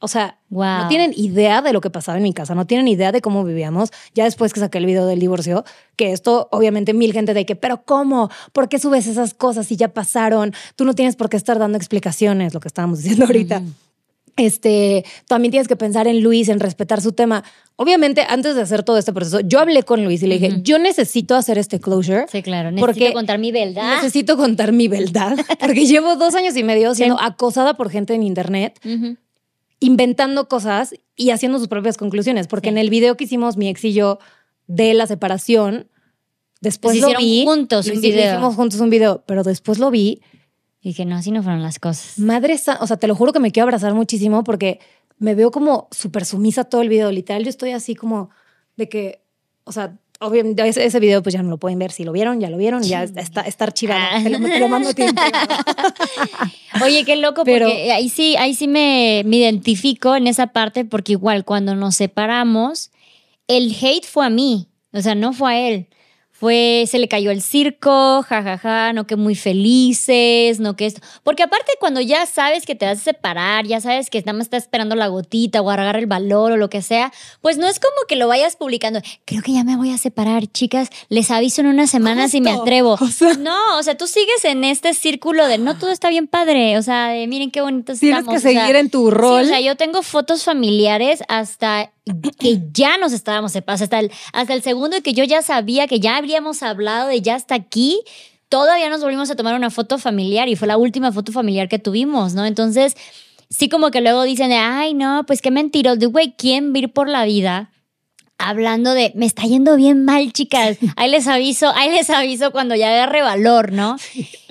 [0.05, 0.83] o sea, Wow.
[0.83, 3.43] no tienen idea de lo que pasaba en mi casa, no tienen idea de cómo
[3.43, 3.89] vivíamos.
[4.13, 5.65] Ya después que saqué el video del divorcio,
[5.97, 8.29] que esto, obviamente, mil gente de que, pero ¿cómo?
[8.53, 10.53] ¿Por qué subes esas cosas si ya pasaron?
[10.77, 13.61] Tú no tienes por qué estar dando explicaciones, lo que estábamos diciendo ahorita.
[14.37, 17.43] Este, también tienes que pensar en Luis, en respetar su tema.
[17.77, 20.77] Obviamente, antes de hacer todo este proceso, yo hablé con Luis y le dije, yo
[20.77, 22.25] necesito hacer este closure.
[22.29, 22.69] Sí, claro.
[22.71, 23.95] Necesito porque contar mi verdad.
[23.95, 28.23] Necesito contar mi verdad, porque llevo dos años y medio siendo acosada por gente en
[28.23, 29.15] internet Ujú.
[29.85, 32.47] Inventando cosas y haciendo sus propias conclusiones.
[32.47, 32.73] Porque Sí.
[32.73, 34.19] en el video que hicimos mi ex y yo
[34.67, 35.89] de la separación,
[36.61, 37.43] después Pues lo vi.
[37.45, 38.31] juntos un video.
[38.33, 40.21] Hicimos juntos un video, pero después lo vi.
[40.81, 42.19] Y dije, no, así no fueron las cosas.
[42.19, 44.79] Madre o sea, te lo juro que me quiero abrazar muchísimo porque
[45.17, 47.11] me veo como súper sumisa todo el video.
[47.11, 48.29] Literal, yo estoy así como
[48.75, 49.21] de que,
[49.63, 51.91] o sea, obviamente ese, ese video pues ya no lo pueden ver.
[51.91, 54.01] Si lo vieron, ya lo vieron, ya está, está archivado.
[54.11, 54.19] Ah.
[54.23, 55.03] Te, lo, te lo mando a ti.
[56.83, 60.85] Oye, qué loco, Pero- porque ahí sí, ahí sí me, me identifico en esa parte,
[60.85, 62.91] porque igual cuando nos separamos,
[63.47, 65.87] el hate fue a mí, o sea, no fue a él.
[66.37, 71.01] Fue, se le cayó el circo, jajaja, no que muy felices, no que esto.
[71.23, 74.47] Porque aparte, cuando ya sabes que te vas a separar, ya sabes que nada más
[74.47, 77.79] estás esperando la gotita o agarrar el valor o lo que sea, pues no es
[77.79, 78.99] como que lo vayas publicando.
[79.23, 80.89] Creo que ya me voy a separar, chicas.
[81.07, 82.63] Les aviso en una semana si me Justo.
[82.63, 82.97] atrevo.
[82.99, 86.27] O sea- no, o sea, tú sigues en este círculo de no todo está bien
[86.27, 86.77] padre.
[86.77, 88.41] O sea, de miren qué bonitos Tienes estamos.
[88.41, 89.43] que o sea, seguir en tu rol.
[89.45, 91.91] Sí, o sea, yo tengo fotos familiares hasta
[92.39, 95.87] que ya nos estábamos separados, hasta el, hasta el segundo de que yo ya sabía
[95.87, 98.01] que ya habríamos hablado de ya hasta aquí.
[98.49, 101.79] Todavía nos volvimos a tomar una foto familiar y fue la última foto familiar que
[101.79, 102.45] tuvimos, ¿no?
[102.45, 102.95] Entonces,
[103.49, 106.87] sí como que luego dicen, de, ay, no, pues qué mentiros, de güey, ¿quién va
[106.93, 107.71] por la vida?
[108.37, 110.77] Hablando de, me está yendo bien mal, chicas.
[110.95, 113.95] Ahí les aviso, ahí les aviso cuando ya agarre valor, ¿no?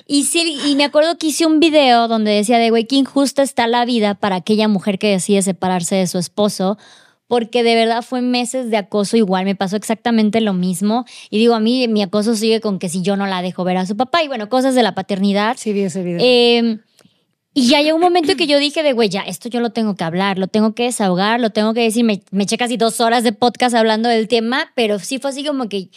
[0.07, 3.41] Y sí, y me acuerdo que hice un video donde decía de, güey, qué injusta
[3.41, 6.77] está la vida para aquella mujer que decide separarse de su esposo,
[7.27, 11.05] porque de verdad fue meses de acoso igual, me pasó exactamente lo mismo.
[11.29, 13.77] Y digo, a mí mi acoso sigue con que si yo no la dejo ver
[13.77, 15.55] a su papá y bueno, cosas de la paternidad.
[15.57, 16.19] Sí, vi ese video.
[16.21, 16.79] Eh,
[17.57, 19.69] y ya llegó un momento en que yo dije de, güey, ya, esto yo lo
[19.69, 22.03] tengo que hablar, lo tengo que desahogar, lo tengo que decir.
[22.03, 25.45] Me, me eché casi dos horas de podcast hablando del tema, pero sí fue así
[25.45, 25.89] como que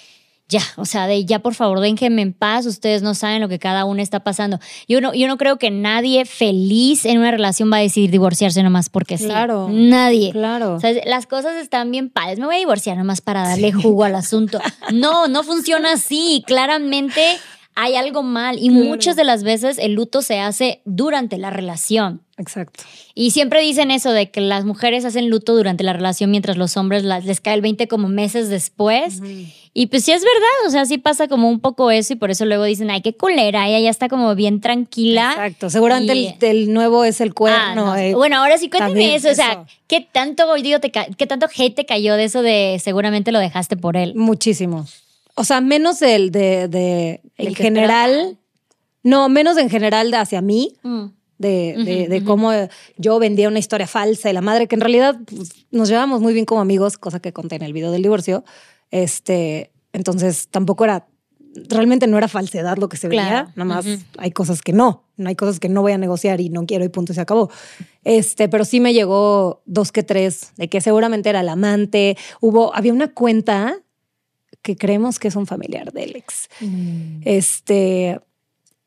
[0.48, 3.58] ya, o sea, de ya por favor, déjenme en paz, ustedes no saben lo que
[3.58, 4.58] cada uno está pasando.
[4.88, 8.62] Yo no, yo no creo que nadie feliz en una relación va a decidir divorciarse
[8.62, 9.68] nomás porque Claro.
[9.68, 9.74] sí.
[9.74, 10.32] Nadie.
[10.32, 10.74] Claro.
[10.76, 12.38] O sea, las cosas están bien padres.
[12.38, 14.58] Me voy a divorciar nomás para darle jugo al asunto.
[14.92, 16.42] No, no funciona así.
[16.46, 17.38] Claramente
[17.80, 22.22] hay algo mal y muchas de las veces el luto se hace durante la relación.
[22.36, 22.82] Exacto.
[23.14, 26.76] Y siempre dicen eso de que las mujeres hacen luto durante la relación mientras los
[26.76, 29.20] hombres las- les cae el 20 como meses después.
[29.74, 32.32] Y pues sí es verdad, o sea, sí pasa como un poco eso y por
[32.32, 35.30] eso luego dicen, ay, qué culera, ella ya está como bien tranquila.
[35.32, 35.70] Exacto.
[35.70, 37.74] Seguramente Y- el, el nuevo es el Ah, cuerno.
[37.86, 37.96] no.
[37.96, 38.14] eh.
[38.14, 39.66] Bueno, ahora sí cuéntame eso, o sea, eso.
[39.86, 43.76] ¿qué tanto, digo, te qué tanto hate te cayó de eso de seguramente lo dejaste
[43.76, 44.14] por él?
[44.16, 44.84] Muchísimo.
[45.38, 48.38] O sea, menos del de, de en general.
[49.04, 50.74] No, menos en general de hacia mí.
[50.82, 51.06] Mm.
[51.38, 52.50] De, de- de cómo
[52.96, 56.32] yo vendía una historia falsa y la madre, que en realidad pues, nos llevábamos muy
[56.32, 58.42] bien como amigos, cosa que conté en el video del divorcio.
[58.90, 61.06] Este, entonces tampoco era,
[61.68, 65.28] realmente no era falsedad lo que se veía, nada más hay cosas que no, no
[65.28, 67.50] hay cosas que no voy a negociar y no quiero y punto, y se acabó.
[68.02, 72.16] Este, pero sí me llegó dos que tres de que seguramente era el amante.
[72.40, 73.78] Hubo, había una cuenta
[74.62, 76.48] que creemos que es un familiar del ex.
[76.60, 77.20] Mm.
[77.24, 78.20] Este,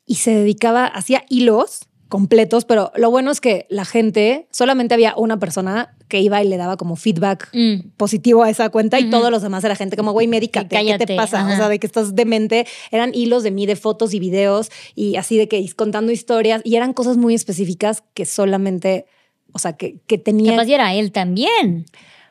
[0.06, 5.14] y se dedicaba, hacía hilos completos, pero lo bueno es que la gente, solamente había
[5.16, 7.92] una persona que iba y le daba como feedback Mm.
[7.96, 11.16] positivo a esa cuenta y todos los demás era gente como, güey, médicate, ¿qué te
[11.16, 11.40] pasa?
[11.40, 11.54] ajá.
[11.54, 12.66] O sea, de que estás demente.
[12.90, 16.76] Eran hilos de mí de fotos y videos y así de que contando historias y
[16.76, 19.06] eran cosas muy específicas que solamente,
[19.52, 21.86] o sea, que, que tenían, Capaz y era él también.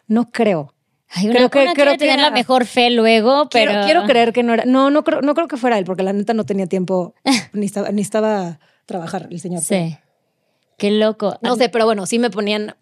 [0.08, 0.76] no creo.
[1.14, 3.72] Ay, Creo que- creo que tener era- la mejor fe luego, pero...
[3.72, 6.04] Quiero, quiero creer que no era, no, no creo, no creo que fuera él, porque
[6.04, 7.14] la neta no tenía tiempo,
[7.54, 9.62] ni estaba, ni estaba trabajar el señor.
[9.62, 9.98] Sí.
[10.78, 11.38] Qué loco.
[11.42, 12.76] No sé, pero bueno, sí me ponían,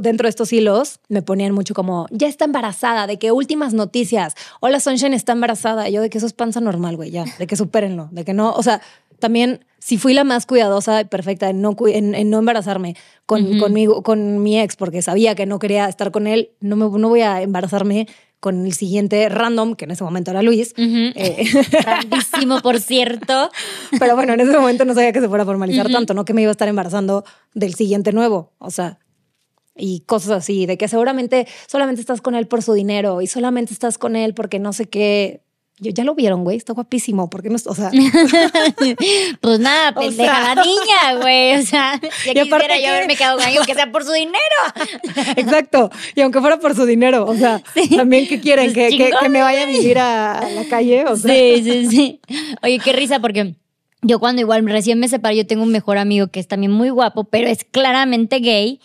[0.00, 4.34] dentro de estos hilos, me ponían mucho como, ya está embarazada, de que últimas noticias,
[4.60, 7.46] hola Sunshine está embarazada, Y yo de que eso es panza normal, güey, ya, de
[7.46, 8.80] que supérenlo, de que no, o sea,
[9.20, 13.58] también si fui la más cuidadosa y perfecta en no, en, en no embarazarme con,
[13.58, 17.10] conmigo, con mi ex, porque sabía que no quería estar con él, no, me, no
[17.10, 18.08] voy a embarazarme
[18.40, 20.72] con el siguiente random, que en ese momento era Luis.
[20.78, 21.12] Ujú.
[21.14, 23.50] Eh, Grandísimo, por cierto.
[23.98, 26.32] pero bueno, en ese momento no sabía que se fuera a formalizar tanto, no que
[26.32, 28.52] me iba a estar embarazando del siguiente nuevo.
[28.56, 28.98] O sea,
[29.76, 33.74] y cosas así, de que seguramente solamente estás con él por su dinero y solamente
[33.74, 35.42] estás con él porque no sé qué.
[35.80, 37.28] Yo, ya lo vieron, güey, está guapísimo.
[37.28, 37.56] ¿Por qué no?
[37.66, 37.90] O sea,
[39.40, 41.56] Pues nada, O pendeja sea- la niña, güey.
[41.56, 44.12] O sea, ya Y quisiera yo que- haberme quedado con alguien que sea por su
[44.12, 44.38] dinero.
[45.36, 45.90] exacto.
[46.14, 47.62] Y aunque fuera por su dinero, o sea,
[47.96, 50.64] también que quieren Pues que, que- chingón, que me vaya a vivir a, a la
[50.64, 51.04] calle.
[51.06, 52.20] O sea, Sí, sí, sí.
[52.62, 53.54] Oye, qué risa, porque
[54.02, 56.90] yo cuando igual recién me separé, yo tengo un mejor amigo que es también muy
[56.90, 58.80] guapo, pero es claramente gay.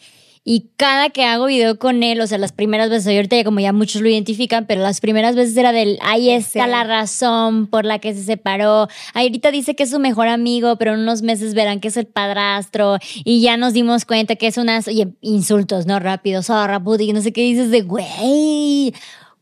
[0.51, 3.59] Y cada que hago video con él, o sea, las primeras veces, ahorita ya como
[3.59, 6.71] ya muchos lo identifican, pero las primeras veces era del, ahí está Sí.
[6.71, 8.87] la razón por la que se separó.
[9.13, 12.07] Ahorita dice que es su mejor amigo, pero en unos meses verán que es el
[12.07, 12.97] padrastro.
[13.23, 15.99] Y ya nos dimos cuenta que es unas, oye, insultos, ¿no?
[15.99, 18.91] Rápido, zorra, puti, no sé qué dices de, güey,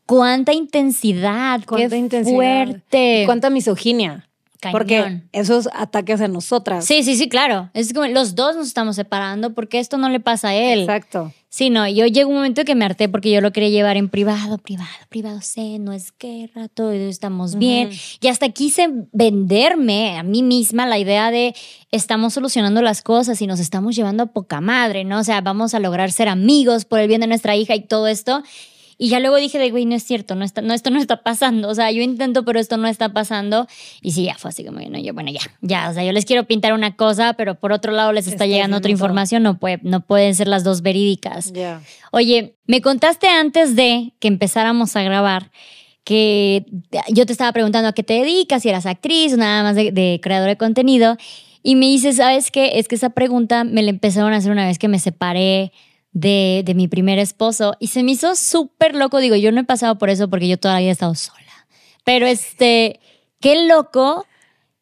[0.05, 2.35] cuánta intensidad, cuánta qué intensidad.
[2.35, 3.23] fuerte.
[3.25, 4.26] Cuánta misoginia.
[4.59, 4.71] Cañón.
[4.71, 6.85] Porque esos ataques a nosotras.
[6.85, 7.69] Sí, sí, sí, claro.
[7.73, 10.81] Es como los dos nos estamos separando porque esto no le pasa a él.
[10.81, 11.31] Exacto.
[11.49, 14.09] Sí, no, yo llegó un momento que me harté porque yo lo quería llevar en
[14.09, 17.89] privado, privado, privado, sé, no es guerra, todo estamos bien.
[18.19, 21.55] Y hasta quise venderme a mí misma la idea de
[21.91, 25.19] estamos solucionando las cosas y nos estamos llevando a poca madre, ¿no?
[25.19, 28.07] O sea, vamos a lograr ser amigos por el bien de nuestra hija y todo
[28.07, 28.43] esto.
[28.99, 31.21] Y ya luego dije de, güey, no es cierto, no está, no, esto no está
[31.21, 31.69] pasando.
[31.69, 33.67] O sea, yo intento, pero esto no está pasando.
[34.01, 35.89] Y sí, ya fue así como, no, yo, bueno, ya, ya.
[35.89, 38.77] O sea, yo les quiero pintar una cosa, pero por otro lado les está llegando
[38.77, 39.43] otra información.
[39.43, 41.53] No, puede, no pueden ser las dos verídicas.
[41.53, 41.81] Ya.
[42.11, 45.51] Oye, me contaste antes de que empezáramos a grabar
[46.03, 46.65] que
[47.09, 49.91] yo te estaba preguntando a qué te dedicas, si eras actriz o nada más de,
[49.91, 51.17] de creador de contenido.
[51.61, 52.79] Y me dices, ¿sabes qué?
[52.79, 55.73] Es que esa pregunta me la empezaron a hacer una vez que me separé
[56.19, 59.19] de, de mi primer esposo y se me hizo súper loco.
[59.19, 61.37] Digo, yo no he pasado por eso porque yo todavía he estado sola.
[62.03, 62.99] Pero este,
[63.39, 64.25] qué loco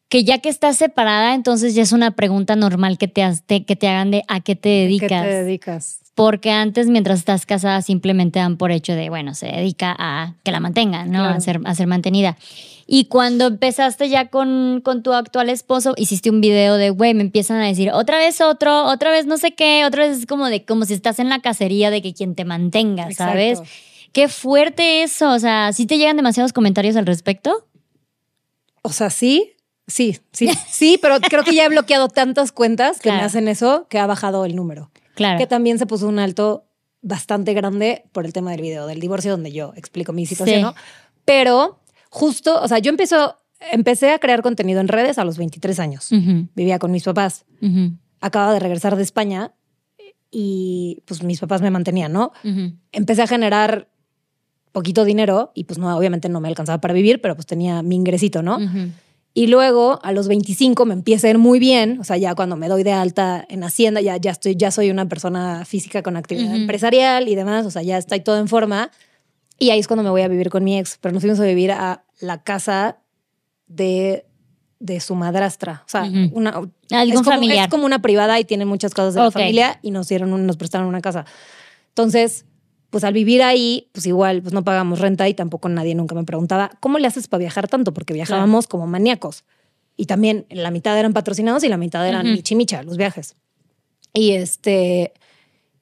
[0.08, 3.64] que ya que estás separada, entonces ya es una pregunta normal que te, has- te-
[3.64, 5.22] que te hagan de a qué te ¿Qué dedicas.
[5.22, 6.00] te dedicas?
[6.14, 10.50] Porque antes, mientras estás casada, simplemente dan por hecho de, bueno, se dedica a que
[10.52, 11.18] la mantengan, ¿no?
[11.18, 11.34] Claro.
[11.36, 12.38] A, ser, a ser mantenida.
[12.88, 17.22] Y cuando empezaste ya con, con tu actual esposo, hiciste un video de, güey, me
[17.22, 20.46] empiezan a decir, otra vez otro, otra vez no sé qué, otra vez es como
[20.46, 23.60] de, como si estás en la cacería de que quien te mantenga, ¿sabes?
[24.12, 25.32] Qué fuerte eso.
[25.32, 27.66] O sea, ¿sí te llegan demasiados comentarios al respecto?
[28.82, 29.54] O sea, sí,
[29.88, 33.88] sí, sí, sí, pero creo que ya he bloqueado tantas cuentas que me hacen eso
[33.88, 34.90] que ha bajado el número.
[35.16, 35.38] Claro.
[35.38, 36.64] Que también se puso un alto
[37.02, 40.62] bastante grande por el tema del video, del divorcio, donde yo explico mi situación, Sí.
[40.62, 40.74] ¿no?
[41.24, 41.80] Pero
[42.16, 43.36] justo, o sea, yo empiezo,
[43.72, 46.08] empecé a crear contenido en redes a los 23 años.
[46.54, 47.44] Vivía con mis papás.
[47.60, 49.52] ujú, Acaba de regresar de España
[50.30, 52.32] y pues mis papás me mantenían, ¿no?
[52.92, 53.88] empecé a generar
[54.72, 57.96] poquito dinero y pues no, obviamente no me alcanzaba para vivir, pero pues tenía mi
[57.96, 58.58] ingresito, ¿no?
[59.34, 62.56] Y luego a los 25 me empieza a ir muy bien, o sea, ya cuando
[62.56, 66.16] me doy de alta en Hacienda, ya, ya, estoy, ya soy una persona física con
[66.16, 68.90] actividad empresarial y demás, o sea, ya estoy todo en forma.
[69.58, 71.44] Y ahí es cuando me voy a vivir con mi ex, pero nos fuimos a
[71.44, 72.98] vivir a la casa
[73.66, 74.26] de,
[74.78, 75.82] de su madrastra.
[75.86, 77.64] O sea, una, Algún es como, familiar.
[77.66, 80.46] es como una privada y tiene muchas cosas de la familia y nos dieron un-
[80.46, 81.24] nos prestaron una casa.
[81.88, 82.44] Entonces,
[82.90, 86.24] pues al vivir ahí, pues igual, pues no pagamos renta y tampoco nadie nunca me
[86.24, 87.92] preguntaba, ¿cómo le haces para viajar tanto?
[87.92, 89.44] Porque viajábamos como maníacos.
[89.96, 92.36] Y también la mitad eran patrocinados y la mitad eran Ujú.
[92.36, 93.34] michimicha, los viajes.
[94.12, 95.14] Y este,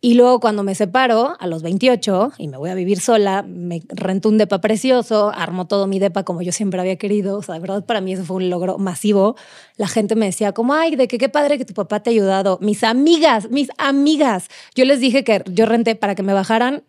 [0.04, 3.80] y luego cuando me separo a los 28 y me voy a vivir sola, me
[3.88, 7.38] rento un depa precioso, armo todo mi depa como yo siempre había querido.
[7.38, 9.34] O sea, de verdad para mí eso fue un logro masivo.
[9.78, 12.12] La gente me decía como, ay, de que qué padre que tu papá te ha
[12.12, 12.58] ayudado.
[12.60, 14.48] Mis amigas, mis amigas.
[14.74, 16.82] Yo les dije que yo renté para que me bajaran.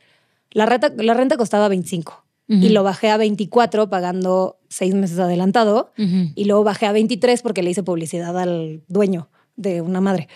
[0.51, 2.73] La renta, la renta costaba 25 y Ujú.
[2.73, 6.31] lo bajé a 24 pagando seis meses adelantado Ujú.
[6.35, 10.27] y luego bajé a 23 porque le hice publicidad al dueño, de una madre.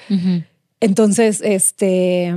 [0.82, 2.34] Entonces, este,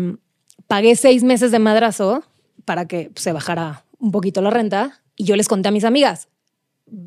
[0.73, 2.25] pagué seis meses de madrazo
[2.65, 6.29] para que se bajara un poquito la renta y yo les conté a mis amigas,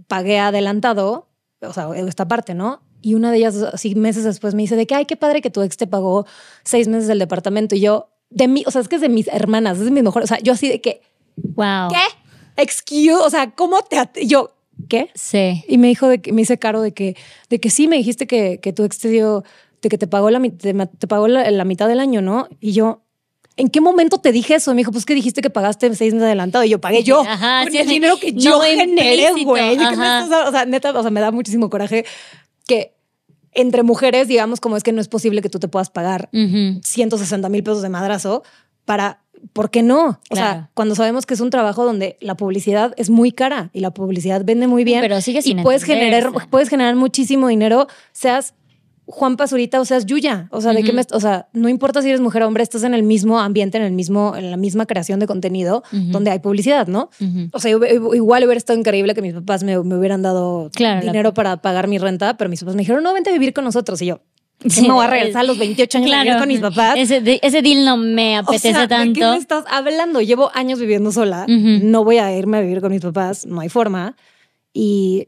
[0.05, 1.29] pagué adelantado,
[1.61, 2.83] o sea, esta parte, ¿no?
[3.01, 5.49] Y una de ellas, así meses después, me dice de que, ay, qué padre que
[5.49, 6.27] tu ex te pagó
[6.63, 7.73] seis meses del departamento.
[7.73, 10.03] Y yo, de mí, o sea, es que es de mis hermanas, es de mis
[10.03, 11.01] mejores, o sea, yo así de que,
[11.35, 11.89] Wow.
[11.89, 12.61] ¿qué?
[12.61, 13.97] Excuse, o sea, ¿cómo te...
[13.97, 14.53] at-?" Y yo,
[14.89, 15.09] ¿qué?
[15.15, 15.63] Sí.
[15.67, 17.17] Y me dijo, de que, me dice Caro de que,
[17.49, 19.43] de que sí, me dijiste que, que tu ex te dio,
[19.81, 22.47] de que te pagó, la, te, te pagó la, la mitad del año, ¿no?
[22.59, 23.01] Y yo,
[23.57, 24.71] ¿en qué momento te dije eso?
[24.73, 26.63] Me dijo, pues que dijiste que pagaste seis meses adelantado.
[26.65, 27.21] Y yo, pagué yo.
[27.27, 29.77] Ajá, con sí, el dinero que No yo generé, güey.
[29.77, 30.23] ¿De qué me ajá.
[30.23, 32.05] estás- O sea, neta, o sea, me da muchísimo coraje
[32.67, 32.93] que
[33.53, 36.81] entre mujeres, digamos, como es que no es posible que tú te puedas pagar Ujú.
[36.83, 38.43] 160 mil pesos de madrazo
[38.83, 39.21] para,
[39.53, 40.07] ¿por qué no?
[40.09, 40.51] O Claro.
[40.51, 43.91] sea, cuando sabemos que es un trabajo donde la publicidad es muy cara y la
[43.91, 44.99] publicidad vende muy bien.
[44.99, 48.53] Pero sigue sin Y puedes generar, puedes generar muchísimo dinero, seas
[49.07, 50.47] Juan Pazurita o seas Yuya.
[50.51, 50.95] O sea, de qué Ujú.
[50.97, 53.77] me, o sea, no importa si eres mujer o hombre, estás en el mismo ambiente,
[53.77, 57.09] en el mismo, en la misma creación de contenido donde hay publicidad, ¿no?
[57.51, 57.85] O sea, yo-
[58.15, 61.87] igual hubiera estado increíble que mis papás me, me hubieran dado Claro, dinero para pagar
[61.87, 64.01] mi renta, pero mis papás me dijeron, no, vente a vivir con nosotros.
[64.01, 64.21] Y yo,
[64.67, 66.95] Sí, me voy a regresar a los 28 años a vivir con mis papás.
[66.97, 69.19] Ese, ese deal no me O apetece sea, ¿de tanto.
[69.19, 70.21] qué me estás hablando?
[70.21, 71.45] Llevo años viviendo sola.
[71.47, 73.45] No voy a irme a vivir con mis papás.
[73.45, 74.15] No hay forma.
[74.73, 75.27] Y,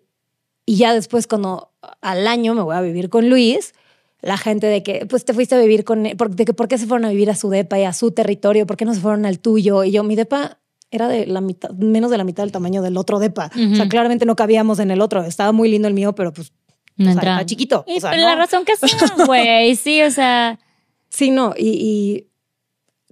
[0.65, 1.71] y ya después, cuando
[2.01, 3.73] al año me voy a vivir con Luis,
[4.21, 6.67] la gente de que, pues te fuiste a vivir con él, por- de que por
[6.67, 8.93] qué se fueron a vivir a su depa y a su territorio, por qué no
[8.93, 9.83] se fueron al tuyo.
[9.83, 10.59] Y yo, mi depa
[10.89, 13.51] era de la mitad, menos de la mitad del tamaño del otro depa.
[13.71, 15.23] O sea, claramente no cabíamos en el otro.
[15.23, 16.51] Estaba muy lindo el mío, pero pues,
[16.95, 17.33] No o sea, entra.
[17.33, 17.83] está chiquito.
[17.87, 18.25] Y O sea, por no.
[18.25, 18.89] la razón que sea,
[19.25, 19.75] güey.
[19.75, 20.59] Sí, o sea.
[21.09, 22.27] Sí, no, y, y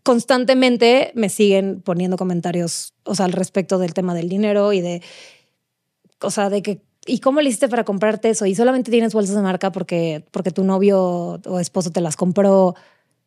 [0.04, 5.02] constantemente me siguen poniendo comentarios, o sea, al respecto del tema del dinero y de,
[6.22, 8.46] o sea, de que, ¿y cómo le hiciste para comprarte eso?
[8.46, 12.76] Y solamente tienes bolsas de marca porque, porque tu novio o esposo te las compró.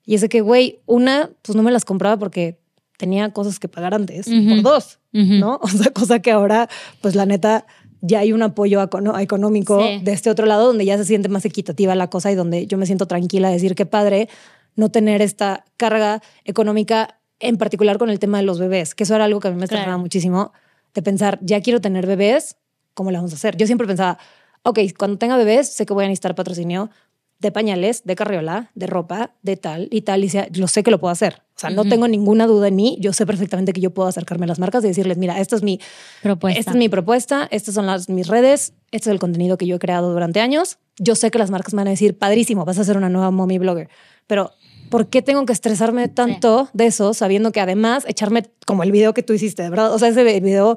[0.05, 2.59] Y es de que, güey, una, pues no me las compraba porque
[2.97, 4.99] tenía cosas que pagar antes, por dos.
[5.13, 5.61] ¿no?
[5.63, 6.69] O sea, cosa que ahora,
[7.01, 7.67] pues la neta,
[8.01, 8.83] ya hay un apoyo
[9.21, 10.01] económico Sí.
[10.05, 12.79] de este otro lado donde ya se siente más equitativa la cosa y donde yo
[12.79, 14.29] me siento tranquila de decir que padre
[14.77, 19.15] no tener esta carga económica, en particular con el tema de los bebés, que eso
[19.15, 19.99] era algo que a mí me estresaba Claro.
[20.01, 20.53] muchísimo,
[20.95, 22.57] de pensar, ya quiero tener bebés,
[22.99, 23.57] ¿cómo le vamos a hacer?
[23.57, 24.19] Yo siempre pensaba,
[24.65, 26.91] ok, cuando tenga bebés, sé que voy a necesitar patrocinio
[27.39, 30.91] de pañales, de carriola, de ropa, de tal y tal, y decía, yo sé que
[30.91, 31.43] lo puedo hacer.
[31.55, 34.47] O sea, no tengo ninguna duda en mí, yo sé perfectamente que yo puedo acercarme
[34.47, 35.79] a las marcas y decirles, mira, esta es mi,
[36.21, 36.59] Propuesta.
[36.59, 39.77] esta es mi propuesta, estas son las, mis redes, este es el contenido que yo
[39.77, 40.79] he creado durante años.
[40.99, 43.31] Yo sé que las marcas me van a decir, padrísimo, vas a ser una nueva
[43.31, 43.89] mommy blogger.
[44.27, 44.51] Pero,
[44.91, 49.15] ¿por qué tengo que estresarme tanto de eso, sabiendo que además echarme como el video
[49.15, 49.95] que tú hiciste, de verdad?
[49.95, 50.77] O sea, ese video,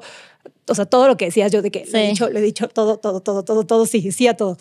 [0.68, 2.10] o sea, todo lo que decías yo de que le, he Sí.
[2.12, 4.56] dicho, le he dicho todo, todo, todo, todo, todo, sí, sí a todo.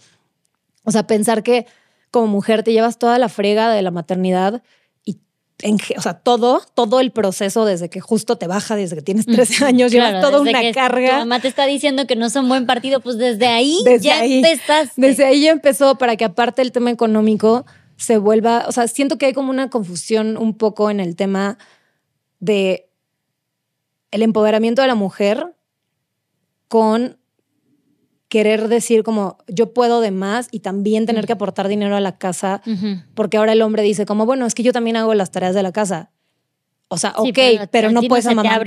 [0.83, 1.65] O sea, pensar que
[2.09, 4.63] como mujer te llevas toda la frega de la maternidad
[5.05, 5.19] y,
[5.61, 9.25] en o sea, todo, todo el proceso desde que justo te baja, desde que tienes
[9.27, 11.17] 13 años, Claro, llevas toda desde una que Tu carga.
[11.19, 14.37] mamá te está diciendo que no son buen partido, pues desde ahí Desde ya ahí.
[14.37, 14.93] empezaste.
[14.99, 19.17] Desde ahí ya empezó para que aparte el tema económico se vuelva, o sea, siento
[19.19, 21.59] que hay como una confusión un poco en el tema
[22.39, 22.89] de
[24.09, 25.53] el empoderamiento de la mujer
[26.71, 27.17] con
[28.29, 32.17] querer decir como yo puedo de más y también tener que aportar dinero a la
[32.17, 32.61] casa,
[33.13, 35.63] porque ahora el hombre dice como, bueno, es que yo también hago las tareas de
[35.63, 36.11] la casa.
[36.87, 38.63] O sea, Sí, ok, pero, no puedes amamantar.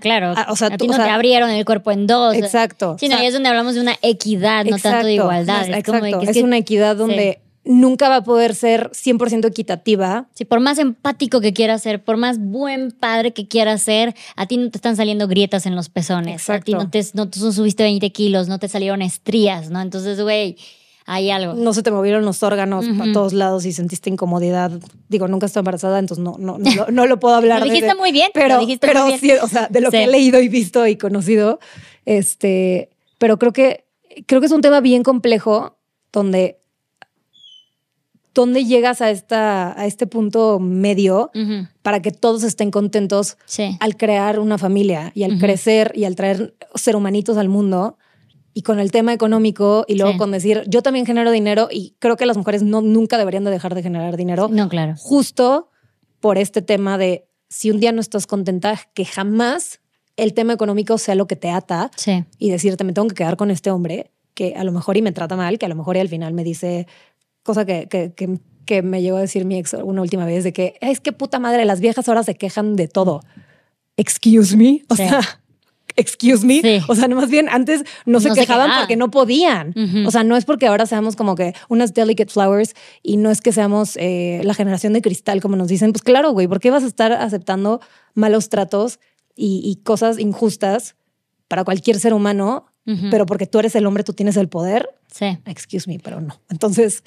[0.00, 0.32] claro.
[0.36, 2.34] Ah, o sea, a tú- no o sea, te abrieron el cuerpo en dos.
[2.34, 2.96] Exacto.
[2.98, 5.66] Sí, no, O sea, y es donde hablamos de una equidad, no tanto de igualdad.
[5.68, 8.24] no, es como de exacto, que es, es que- una equidad donde nunca va a
[8.24, 10.28] poder ser 100% equitativa.
[10.34, 14.46] Sí, por más empático que quieras ser, por más buen padre que quieras ser, a
[14.46, 16.48] ti no te están saliendo grietas en los pezones.
[16.48, 16.84] A ti Exacto.
[16.84, 19.80] no te no, tú subiste 20 kilos, no te salieron estrías, ¿no?
[19.82, 20.56] Entonces, güey,
[21.04, 21.54] hay algo.
[21.54, 22.98] No se te movieron los órganos Ujú.
[22.98, 24.70] para todos lados y sentiste incomodidad.
[25.08, 27.60] Digo, nunca estoy embarazada, entonces no, no, no, lo- no lo puedo hablar.
[27.60, 29.20] Lo dijiste muy bien, pero, lo dijiste pero muy bien.
[29.20, 31.60] sí, o sea, de lo que he leído y visto y conocido,
[32.04, 33.84] este, pero creo que,
[34.26, 35.76] creo que es un tema bien complejo
[36.12, 36.58] donde,
[38.38, 41.32] donde llegas a, esta, a este punto medio
[41.82, 43.76] para que todos estén contentos Sí.
[43.80, 47.98] al crear una familia y al crecer y al traer ser humanitos al mundo
[48.54, 50.18] y con el tema económico y luego Sí.
[50.18, 53.50] con decir yo también genero dinero y creo que las mujeres no nunca deberían de
[53.50, 54.94] dejar de generar dinero No, claro.
[54.98, 55.70] justo
[56.20, 59.80] por este tema de si un día no estás contenta que jamás
[60.16, 62.24] el tema económico sea lo que te ata Sí.
[62.38, 65.10] y decirte me tengo que quedar con este hombre que a lo mejor y me
[65.10, 66.86] trata mal que a lo mejor y al final me dice
[67.48, 70.52] cosa que, que, que, que me llegó a decir mi ex una última vez de
[70.52, 73.20] que es que puta madre las viejas ahora se quejan de todo
[73.96, 75.08] excuse me o Sí.
[75.08, 75.20] sea
[75.96, 76.60] excuse me.
[76.62, 76.78] Sí.
[76.86, 78.82] O sea, no, más bien antes no se No se quejaban quejaban.
[78.84, 79.74] porque no podían.
[80.06, 83.40] O sea, no es porque ahora seamos como que unas delicate flowers y no es
[83.40, 85.90] que seamos eh, la generación de cristal, como nos dicen.
[85.92, 87.80] Pues claro, güey, ¿por qué vas a estar aceptando
[88.14, 89.00] malos tratos
[89.34, 90.94] y, y cosas injustas
[91.48, 92.66] para cualquier ser humano?
[92.86, 93.08] Ujú.
[93.10, 94.88] Pero porque tú eres el hombre, tú tienes el poder.
[95.12, 95.36] Sí.
[95.46, 96.40] Excuse me, pero no.
[96.48, 97.02] Entonces,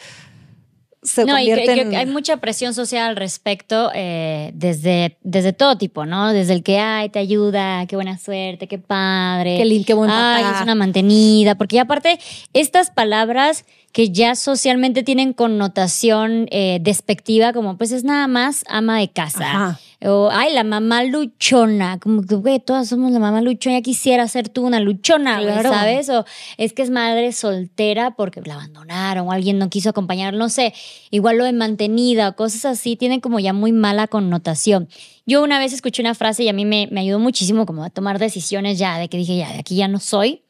[1.04, 1.96] se No, y que- convierte que en...
[1.96, 6.32] hay mucha presión social al respecto eh, desde, desde todo tipo, ¿no?
[6.32, 9.58] Desde el que, ay, te ayuda, qué buena suerte, qué padre.
[9.58, 10.56] Qué lindo, qué buen Ay, papá.
[10.58, 11.56] es una mantenida.
[11.56, 12.20] Porque ya aparte,
[12.54, 19.00] estas palabras que ya socialmente tienen connotación eh, despectiva, como pues es nada más ama
[19.00, 19.46] de casa.
[19.50, 19.80] Ajá.
[20.04, 22.00] O, ay, la mamá luchona.
[22.00, 23.78] Como que, güey, todas somos la mamá luchona.
[23.78, 25.70] Ya quisiera ser tú una luchona, Claro.
[25.70, 26.10] ¿sabes?
[26.10, 26.26] O
[26.58, 30.74] es que es madre soltera porque la abandonaron o alguien no quiso acompañar, no sé.
[31.12, 34.90] Igual lo de mantenida o cosas así tienen como ya muy mala connotación.
[35.28, 37.92] Yo una vez escuché una frase y a mí me, me ayudó muchísimo como a
[37.92, 40.42] tomar decisiones ya, de que dije, ya, de aquí ya no soy.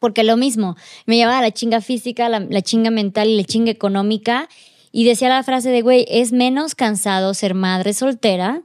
[0.00, 0.76] Porque lo mismo,
[1.06, 4.48] me llevaba la chinga física, la, la chinga mental y la chinga económica.
[4.90, 8.62] Y decía la frase de, güey, es menos cansado ser madre soltera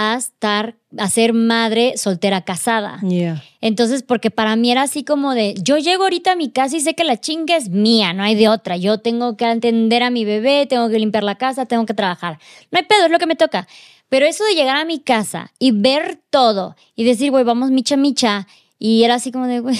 [0.00, 3.00] a estar, a ser madre soltera casada.
[3.00, 3.42] Yeah.
[3.60, 6.80] Entonces, porque para mí era así como de, yo llego ahorita a mi casa y
[6.80, 8.76] sé que la chinga es mía, no hay de otra.
[8.76, 12.38] Yo tengo que atender a mi bebé, tengo que limpiar la casa, tengo que trabajar.
[12.70, 13.66] No hay pedo, es lo que me toca.
[14.08, 17.96] Pero eso de llegar a mi casa y ver todo y decir, güey, vamos micha
[17.96, 18.46] micha,
[18.78, 19.76] y era así como de, güey,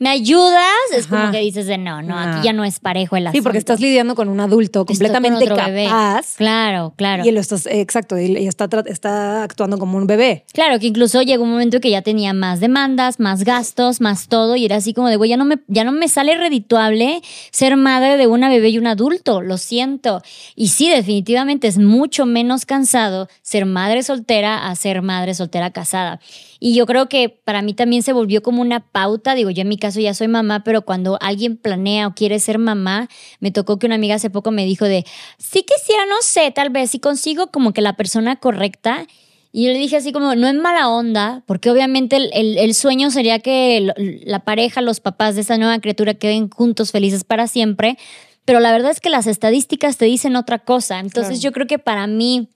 [0.00, 0.64] ¿me ayudas?
[0.96, 1.30] Es como Ajá.
[1.30, 3.38] que dices de, no, no, aquí ya no es parejo el asunto.
[3.38, 5.84] Sí, porque estás lidiando con un adulto completamente otro bebé.
[5.84, 6.36] capaz.
[6.36, 7.22] Claro, claro.
[7.24, 10.46] Y lo estás, exacto, y está, está actuando como un bebé.
[10.54, 14.56] Claro, que incluso llegó un momento que ya tenía más demandas, más gastos, más todo,
[14.56, 17.20] y era así como de, güey, ya no me, ya no me sale redituable
[17.52, 20.22] ser madre de una bebé y un adulto, lo siento.
[20.56, 26.20] Y sí, definitivamente es mucho menos cansado ser madre soltera a ser madre soltera casada.
[26.58, 29.68] Y yo creo que para mí también se volvió como una pauta, digo, yo en
[29.68, 33.08] mi caso ya soy mamá, pero cuando alguien planea o quiere ser mamá,
[33.40, 35.04] me tocó que una amiga hace poco me dijo de,
[35.38, 39.06] sí quisiera, no sé, tal vez si consigo como que la persona correcta.
[39.52, 42.72] Y yo le dije así como, no es mala onda, porque obviamente el, el- el
[42.74, 43.92] sueño sería que
[44.24, 47.98] la pareja, los papás de esa nueva criatura queden juntos felices para siempre,
[48.44, 51.00] pero la verdad es que las estadísticas te dicen otra cosa.
[51.00, 51.42] Entonces Claro.
[51.42, 52.48] yo creo que para mí,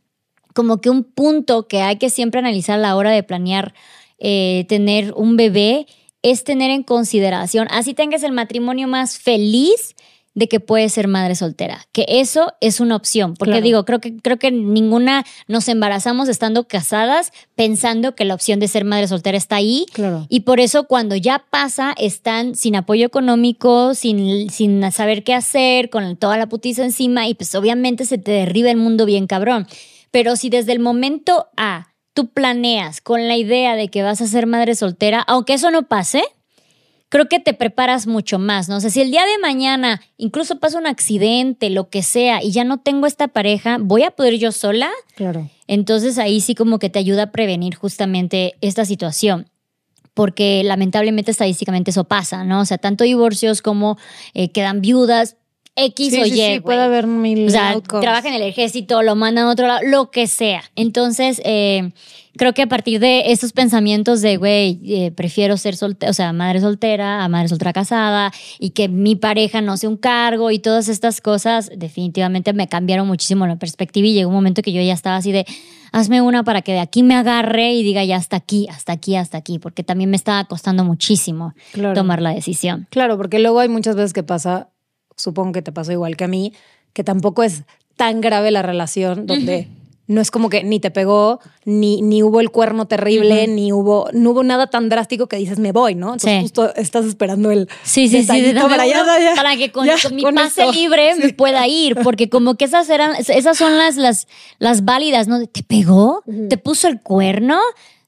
[0.55, 3.75] como que un punto que hay que siempre analizar a la hora de planear
[4.21, 5.87] eh, tener un bebé
[6.25, 9.95] es tener en consideración, así tengas el matrimonio más feliz,
[10.37, 13.65] de que puedes ser madre soltera, que eso es una opción, porque Claro.
[13.65, 18.67] digo, creo que creo que ninguna nos embarazamos estando casadas pensando que la opción de
[18.67, 20.27] ser madre soltera está ahí Claro.
[20.29, 25.89] y por eso cuando ya pasa están sin apoyo económico, sin, sin saber qué hacer,
[25.89, 29.69] con toda la putiza encima y pues obviamente se te derriba el mundo bien cabrón.
[30.11, 34.27] Pero si desde el momento A tú planeas con la idea de que vas a
[34.27, 36.23] ser madre soltera, aunque eso no pase,
[37.09, 38.77] creo que te preparas mucho más, ¿no?
[38.77, 42.51] O sea, si el día de mañana incluso pasa un accidente, lo que sea, y
[42.51, 44.91] ya no tengo esta pareja, ¿voy a poder yo sola?
[45.15, 45.49] Claro.
[45.67, 49.49] Entonces ahí sí como que te ayuda a prevenir justamente esta situación.
[50.13, 52.61] Porque lamentablemente estadísticamente eso pasa, ¿no?
[52.61, 53.99] O sea, tanto divorcios como
[54.33, 55.37] eh, quedan viudas,
[55.77, 56.55] X Sí, o sí, Y.
[56.55, 58.03] sí, puede haber mil O sea, outcomes.
[58.03, 60.63] trabaja en el ejército, lo mandan a otro lado, lo que sea.
[60.77, 61.91] Entonces, eh,
[62.37, 66.33] creo que a partir de esos pensamientos de, güey, eh, prefiero ser soltera, o sea,
[66.33, 70.61] madre soltera a madre soltera casada y que mi pareja no sea un cargo y
[70.61, 74.81] todas estas cosas, definitivamente me cambiaron muchísimo la perspectiva y llegó un momento que yo
[74.81, 75.45] ya estaba así de,
[75.91, 79.15] hazme una para que de aquí me agarre y diga ya hasta aquí, hasta aquí,
[79.17, 81.95] hasta aquí, porque también me estaba costando muchísimo Claro.
[81.95, 82.87] tomar la decisión.
[82.91, 84.71] Claro, porque luego hay muchas veces que pasa,
[85.17, 86.53] supongo que te pasó igual que a mí,
[86.93, 87.63] que tampoco es
[87.97, 89.69] tan grave la relación donde
[90.07, 94.09] no es como que ni te pegó, ni, ni hubo el cuerno terrible, ni hubo,
[94.13, 96.09] no hubo nada tan drástico que dices me voy, ¿no?
[96.09, 96.41] Entonces Sí.
[96.43, 98.27] justo estás esperando el Sí, sí, sí,
[98.69, 100.73] para, ya, uno ya, para que con, ya, con mi con pase esto.
[100.73, 104.27] libre me pueda ir, porque como que esas eran, esas son las, las,
[104.59, 105.47] las válidas, ¿no?
[105.47, 106.23] ¿Te pegó?
[106.51, 107.59] ¿Te puso el cuerno?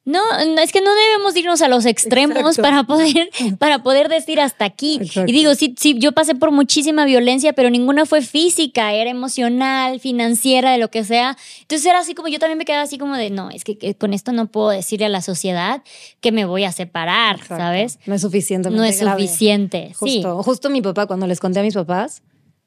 [0.07, 2.63] No, no, es que no debemos irnos a los extremos Exacto.
[2.63, 3.29] para poder,
[3.59, 5.01] para poder decir hasta aquí.
[5.03, 5.29] Exacto.
[5.29, 9.99] Y digo, sí, sí, yo pasé por muchísima violencia, pero ninguna fue física, era emocional,
[9.99, 11.37] financiera, de lo que sea.
[11.61, 13.97] Entonces era así como, yo también me quedaba así como de, no, es que, que
[13.97, 15.83] con esto no puedo decirle a la sociedad
[16.21, 17.57] que me voy a separar, Exacto.
[17.57, 17.99] ¿sabes?
[18.07, 18.71] No es suficiente.
[18.71, 19.89] No es suficiente.
[19.89, 20.23] Sí.
[20.23, 22.23] Justo, justo mi papá, cuando les conté a mis papás,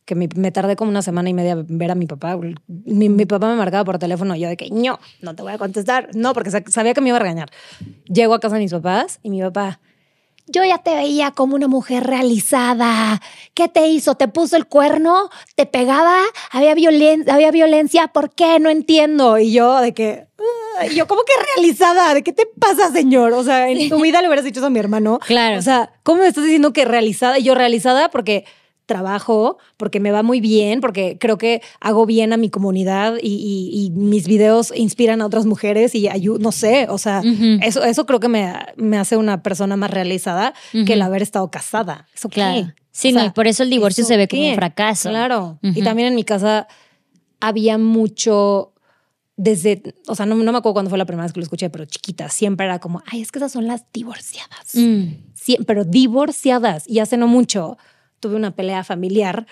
[0.09, 2.35] que mi- me tardé como una semana y media en ver a mi papá,
[2.67, 5.51] mi, mi papá me marcaba por teléfono y yo de que, no, no te voy
[5.53, 6.09] a contestar.
[6.15, 7.49] No, porque sa- sabía que me iba a regañar.
[8.05, 9.79] Llego a casa de mis papás y mi papá,
[10.47, 13.21] yo ya te veía como una mujer realizada.
[13.53, 14.15] ¿Qué te hizo?
[14.15, 15.29] ¿Te puso el cuerno?
[15.55, 16.17] ¿Te pegaba?
[16.51, 18.07] ¿Había, violen había violencia?
[18.07, 18.59] ¿Por qué?
[18.59, 19.37] No entiendo.
[19.37, 20.25] Y yo de que,
[20.95, 22.15] yo como que realizada.
[22.15, 23.33] ¿De qué te pasa, señor?
[23.33, 25.19] O sea, en tu vida le hubieras dicho eso a mi hermano.
[25.19, 25.59] Claro.
[25.59, 27.37] O sea, ¿cómo me estás diciendo que realizada?
[27.37, 28.45] Y yo realizada porque
[28.89, 33.27] trabajo, porque me va muy bien, porque creo que hago bien a mi comunidad y,
[33.35, 37.21] y- y mis videos inspiran a otras mujeres y ayudan, no sé, o sea,
[37.61, 41.49] eso, eso creo que me, me hace una persona más realizada que el haber estado
[41.49, 42.07] casada.
[42.13, 42.35] ¿Eso qué?
[42.41, 42.73] Claro.
[42.91, 44.49] Sí, O no, sea, y por eso el divorcio ¿eso se ve como qué?
[44.49, 45.09] un fracaso.
[45.09, 45.59] Claro.
[45.61, 45.83] Y Ujú.
[45.83, 46.67] también en mi casa
[47.39, 48.73] había mucho
[49.37, 51.69] desde, o sea, no, no me acuerdo cuándo fue la primera vez que lo escuché,
[51.69, 54.73] pero chiquita, siempre era como, ay, es que esas son las divorciadas.
[54.73, 55.03] Mm.
[55.33, 56.83] Sie- pero divorciadas.
[56.89, 57.77] Y hace no mucho
[58.19, 59.45] tuve una pelea familiar,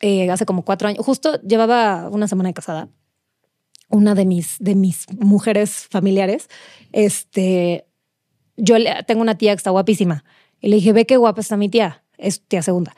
[0.00, 1.04] eh, hace como cuatro años.
[1.04, 2.88] Justo llevaba una semana de casada.
[3.90, 6.48] Una de mis, de mis mujeres familiares,
[6.92, 7.86] este,
[8.56, 10.24] yo le- tengo una tía que está guapísima.
[10.60, 12.02] Y le dije, ve qué guapa está mi tía.
[12.18, 12.94] Es tía segunda.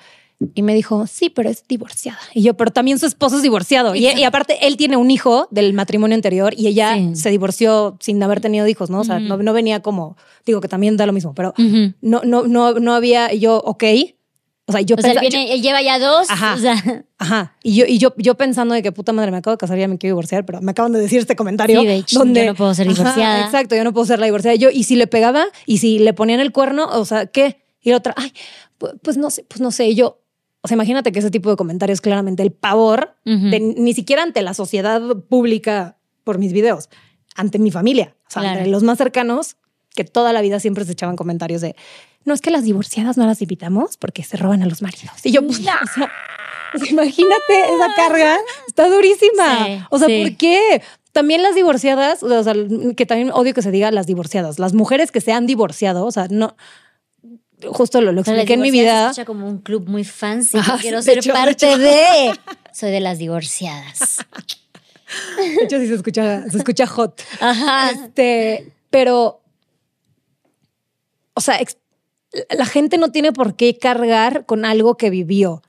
[0.54, 2.18] Y me dijo, sí, pero es divorciada.
[2.32, 3.94] Y yo, pero también su esposo es divorciado.
[3.94, 7.14] Y, y aparte, él tiene un hijo del matrimonio anterior y ella Sí.
[7.14, 9.00] se divorció sin haber tenido hijos, ¿no?
[9.00, 11.52] O sea, no, no venía como, digo que también da lo mismo, pero
[12.00, 13.84] no, no, no, no había, y yo, ok.
[14.70, 16.30] O sea, yo O sea, él, lleva ya dos.
[16.30, 16.54] Ajá.
[16.54, 17.56] O sea, ajá.
[17.62, 19.88] Y yo, y yo, yo pensando de que puta madre, me acabo de casar, ya
[19.88, 21.80] me quiero divorciar, pero me acaban de decir este comentario.
[21.80, 23.44] Sí, de hecho, donde, yo no puedo ser Ajá, divorciada.
[23.44, 24.54] exacto, yo no puedo ser la divorciada.
[24.54, 27.60] Yo, y si le pegaba, y si le ponían el cuerno, o sea, ¿qué?
[27.82, 28.32] Y la otra, ay,
[28.78, 29.88] pu- pues, no sé, pues no sé.
[29.88, 30.20] Y yo,
[30.62, 34.42] o sea, imagínate que ese tipo de comentarios, claramente el pavor, de, ni siquiera ante
[34.42, 36.88] la sociedad pública por mis videos,
[37.34, 38.58] ante mi familia, o sea, Claro.
[38.58, 39.56] entre los más cercanos,
[39.94, 41.76] que toda la vida siempre se echaban comentarios de,
[42.24, 45.12] no es que las divorciadas no las invitamos porque se roban a los maridos.
[45.24, 45.80] Y yo, pues, o sea,
[46.74, 48.36] o sea, imagínate esa carga,
[48.66, 49.66] está durísima.
[49.66, 50.22] Sí, o sea, sí.
[50.22, 50.82] ¿por qué?
[51.12, 52.54] También las divorciadas, o sea,
[52.96, 56.12] que también odio que se diga las divorciadas, las mujeres que se han divorciado, o
[56.12, 56.54] sea, no,
[57.68, 59.04] justo lo, lo expliqué en mi se vida.
[59.06, 60.58] escucha como un club muy fancy.
[60.60, 62.32] Que quiero ser hecho, parte de.
[62.72, 64.18] Soy de las divorciadas.
[65.36, 67.20] De hecho, sí se escucha, se escucha hot.
[67.40, 67.90] Ajá.
[67.90, 69.39] Este, pero,
[71.40, 71.58] o sea,
[72.50, 75.62] la gente no tiene por qué cargar con algo que vivió.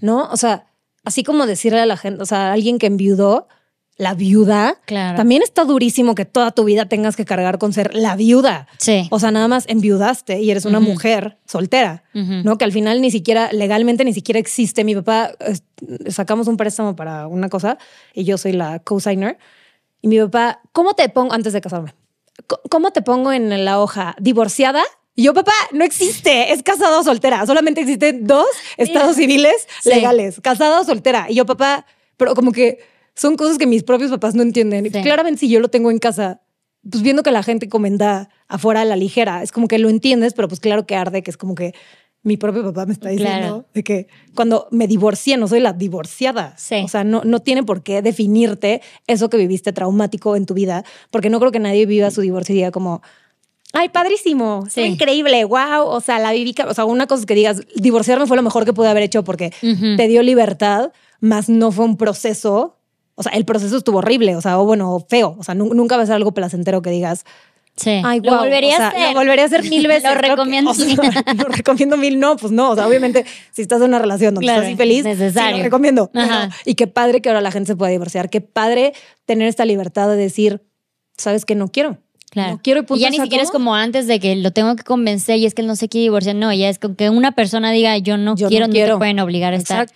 [0.00, 0.28] ¿no?
[0.30, 0.66] O sea,
[1.04, 3.48] así como decirle a la gente, o sea, a alguien que enviudó,
[3.96, 5.16] la viuda, Claro.
[5.18, 8.66] también está durísimo que toda tu vida tengas que cargar con ser la viuda.
[8.78, 9.08] Sí.
[9.10, 12.04] O sea, nada más enviudaste y eres una mujer soltera.
[12.14, 12.56] ¿no?
[12.56, 14.84] Que al final ni siquiera, legalmente ni siquiera existe.
[14.84, 15.32] Mi papá,
[16.08, 17.76] sacamos un préstamo para una cosa
[18.14, 19.36] y yo soy la co-signer.
[20.00, 21.92] Y mi papá, ¿cómo te pongo, antes de casarme,
[22.70, 24.14] ¿cómo te pongo en la hoja?
[24.18, 24.82] ¿Divorciada?
[25.14, 27.44] Y yo, papá, no existe, es casada o soltera.
[27.46, 28.46] Solamente existen dos
[28.76, 31.26] estados civiles legales, casada o soltera.
[31.28, 31.84] Y yo, papá,
[32.16, 32.78] pero como que
[33.14, 34.86] son cosas que mis propios papás no entienden.
[34.86, 35.02] Y Sí.
[35.02, 36.40] Claramente si yo lo tengo en casa,
[36.88, 40.32] pues viendo que la gente comenta afuera a la ligera, es como que lo entiendes,
[40.32, 41.74] pero pues claro que arde, que es como que
[42.22, 43.64] mi propio papá me está diciendo Claro.
[43.74, 46.54] de que cuando me divorcié no soy la divorciada.
[46.56, 46.76] Sí.
[46.84, 50.84] O sea, no, no tiene por qué definirte eso que viviste traumático en tu vida,
[51.10, 53.02] porque no creo que nadie viva su divorcio y diga como,
[53.72, 54.80] ay, padrísimo, Sí.
[54.80, 56.66] fue increíble, wow, o sea, la viví, ca-".
[56.68, 59.22] o sea, una cosa es que digas, divorciarme fue lo mejor que pude haber hecho
[59.24, 59.96] porque Ujú.
[59.96, 62.76] te dio libertad, más no fue un proceso.
[63.14, 65.36] O sea, el proceso estuvo horrible, o sea, o bueno, feo.
[65.38, 67.24] O sea, nu- nunca va a ser algo placentero que digas,
[67.76, 68.02] Sí.
[68.04, 69.12] Ay, lo guau, volvería o sea, a hacer.
[69.14, 70.02] Lo volvería a hacer mil veces.
[70.04, 70.96] Lo Creo que- recomiendo o sea, mil.
[71.38, 72.70] lo recomiendo mil, no, pues no.
[72.70, 75.52] O sea, obviamente, si estás en una relación donde Claro, estás infeliz, necesario.
[75.52, 76.10] sí, lo recomiendo.
[76.12, 76.48] Ajá.
[76.50, 78.28] Pero- y qué padre que ahora la gente se pueda divorciar.
[78.28, 78.92] Qué padre
[79.24, 80.60] tener esta libertad de decir,
[81.16, 81.96] sabes que no quiero.
[82.30, 82.52] Claro.
[82.52, 85.38] No quiero y ya ni siquiera es como antes de que lo tengo que convencer
[85.38, 86.36] y es que él no se quiere divorciar.
[86.36, 88.98] No, ya es con que una persona diga yo no Yo no quiero, no, te
[88.98, 89.88] pueden obligar a estar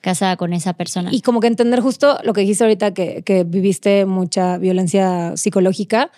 [0.00, 1.10] casada con esa persona.
[1.12, 6.10] Y como que entender justo lo que dijiste ahorita, que, que viviste mucha violencia psicológica.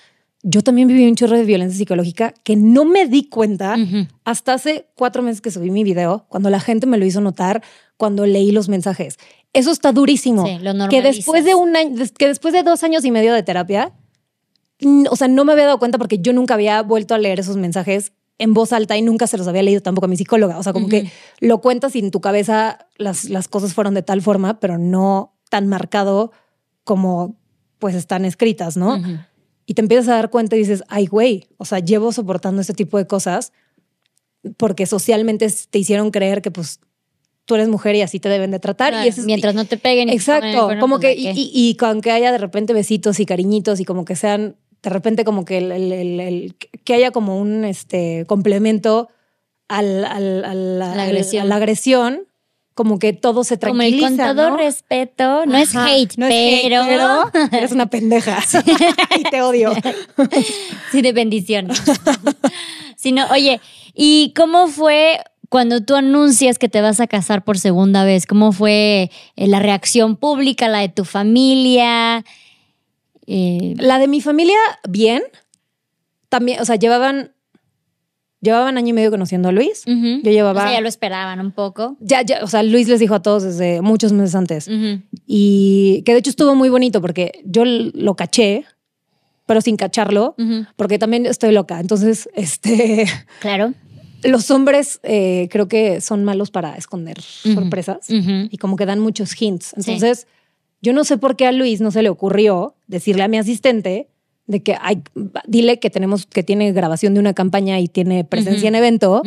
[0.42, 3.76] Yo también viví un chorro de violencia psicológica que no me di cuenta
[4.24, 7.62] hasta hace cuatro meses que subí mi video, cuando la gente me lo hizo notar,
[7.96, 9.18] cuando leí los mensajes.
[9.52, 10.44] Eso está durísimo.
[10.44, 13.44] Sí, lo que después de un año, que después de dos años y medio de
[13.44, 13.92] terapia,
[15.10, 17.56] o sea, no me había dado cuenta porque yo nunca había vuelto a leer esos
[17.56, 20.58] mensajes en voz alta y nunca se los había leído tampoco a mi psicóloga.
[20.58, 21.10] O sea, como que
[21.40, 25.36] lo cuentas y en tu cabeza las, las cosas fueron de tal forma, pero no
[25.50, 26.32] tan marcado
[26.84, 27.36] como
[27.78, 29.00] pues están escritas, ¿no?
[29.66, 32.74] Y te empiezas a dar cuenta y dices, ay, güey, o sea, llevo soportando este
[32.74, 33.52] tipo de cosas
[34.56, 36.80] porque socialmente te hicieron creer que pues
[37.44, 38.90] tú eres mujer y así te deben de tratar.
[38.92, 40.08] Claro, y es- mientras no te peguen.
[40.08, 43.26] te Exacto, como pues, que, ¿de y, y, y aunque haya de repente besitos y
[43.26, 46.54] cariñitos y como que sean, de repente como que, el, el- el- el-
[46.84, 49.08] que haya como un este, complemento
[49.68, 51.42] al, al- al- La agresión.
[51.42, 52.22] a la agresión,
[52.74, 54.08] como que todo se Como el tranquiliza.
[54.26, 54.56] con todo ¿no?
[54.56, 58.38] respeto, no es hate, no es hate, pero, eres una pendeja
[59.18, 59.72] y te odio.
[60.90, 61.68] sí de bendición.
[62.96, 63.60] Sino, oye,
[63.94, 68.26] ¿y cómo fue cuando tú anuncias que te vas a casar por segunda vez?
[68.26, 72.24] ¿Cómo fue eh, la reacción pública, la de tu familia?
[73.26, 74.56] Eh, La de mi familia,
[74.88, 75.22] bien.
[76.28, 77.32] También, o sea, llevaban,
[78.40, 79.82] llevaban año y medio conociendo a Luis.
[79.86, 81.96] Yo llevaba- O sea, ya lo esperaban un poco.
[82.00, 84.68] Ya, ya, o sea, Luis les dijo a todos desde muchos meses antes.
[85.26, 88.64] Y que de hecho estuvo muy bonito porque yo lo caché,
[89.46, 90.34] pero sin cacharlo,
[90.76, 91.78] porque también estoy loca.
[91.80, 93.06] Entonces, este,
[93.40, 93.74] Claro.
[94.24, 99.40] los hombres eh, creo que son malos para esconder sorpresas y como que dan muchos
[99.40, 99.74] hints.
[99.78, 99.92] Sí.
[100.82, 104.08] Yo no sé por qué a Luis no se le ocurrió decirle a mi asistente
[104.46, 105.02] de que hay,
[105.46, 109.22] dile que tenemos, que tiene grabación de una campaña y tiene presencia en evento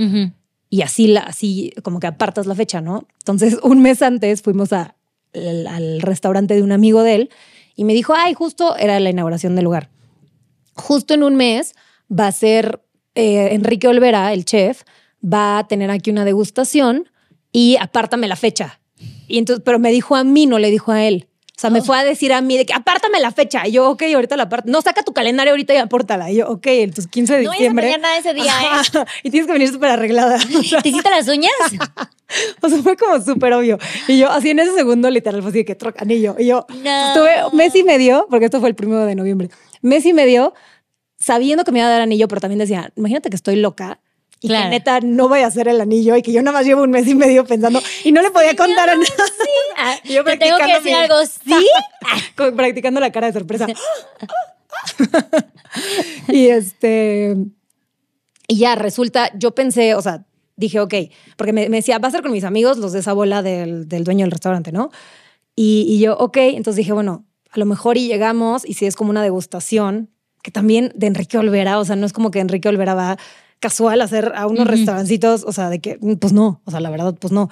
[0.69, 3.07] y así, la, así como que apartas la fecha, ¿no?
[3.19, 4.95] Entonces, un mes antes fuimos a-
[5.33, 7.29] al, al restaurante de un amigo de él
[7.77, 9.89] y me dijo, ay, justo era la inauguración del lugar.
[10.75, 11.73] Justo en un mes
[12.11, 12.81] va a ser
[13.15, 14.83] eh, Enrique Olvera, el chef,
[15.23, 17.09] va a tener aquí una degustación
[17.51, 18.79] y apártame la fecha.
[19.27, 21.27] Y entonces, pero me dijo a mí, no le dijo a él.
[21.57, 21.83] O sea, me Oh.
[21.85, 23.65] fue a decir a mí de que apártame la fecha.
[23.65, 24.69] Y yo, ok, ahorita la aparto.
[24.69, 26.29] No, saca tu calendario ahorita y apórtala.
[26.29, 27.83] Y yo, ok, entonces 15 de No diciembre.
[27.83, 29.05] planear nada ese día, ¿eh?
[29.23, 30.37] Y tienes que venir súper arreglada.
[30.59, 31.51] O sea, ¿Te hiciste las uñas?
[32.61, 33.77] o sea, fue como súper obvio.
[34.07, 36.35] Y yo, así en ese segundo, literal, fue así de que troca anillo.
[36.37, 37.07] Y yo No.
[37.07, 39.49] estuve mes y medio, porque esto fue el primero de noviembre,
[39.81, 40.53] mes y medio
[41.17, 43.99] sabiendo que me iba a dar anillo, pero también decía, imagínate que estoy loca.
[44.45, 44.65] Y Claro.
[44.65, 46.91] que neta no vaya a ser el anillo y que yo nada más llevo un
[46.91, 49.07] mes y medio pensando y no le podía contar a nadie.
[49.77, 51.67] Ah, Y yo Te tengo que decir mi- algo, ¿sí?
[52.55, 53.65] Practicando la cara de sorpresa.
[56.27, 57.35] y este.
[58.47, 60.23] Y ya resulta, yo pensé, o sea,
[60.55, 60.93] dije, ok,
[61.37, 63.87] porque me, me decía, va a ser con mis amigos, los de esa bola del,
[63.89, 64.91] del dueño del restaurante, ¿no?
[65.55, 68.95] Y, y yo, ok, entonces dije, bueno, a lo mejor y llegamos y si es
[68.95, 70.11] como una degustación,
[70.43, 73.17] que también de Enrique Olvera, o sea, no es como que Enrique Olvera va
[73.59, 74.71] casual hacer a unos Ujú.
[74.71, 77.49] restaurancitos, o sea, de que, pues no, o sea, la verdad, pues no.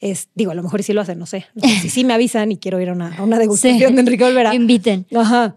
[0.00, 1.46] Es, digo, a lo mejor sí lo hacen, no sé.
[1.82, 3.94] Si sí me avisan y quiero ir a una, a una degustación Sí.
[3.94, 4.54] de Enrique Olvera.
[4.54, 5.06] Inviten.
[5.14, 5.56] Ajá.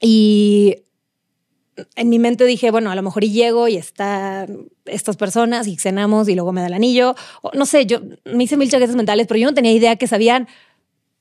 [0.00, 0.76] Y
[1.96, 5.76] en mi mente dije, bueno, a lo mejor y llego y están estas personas y
[5.76, 7.14] cenamos y luego me da el anillo.
[7.40, 10.06] O, no sé, yo me hice mil chaquetas mentales, pero yo no tenía idea que
[10.06, 10.48] sabían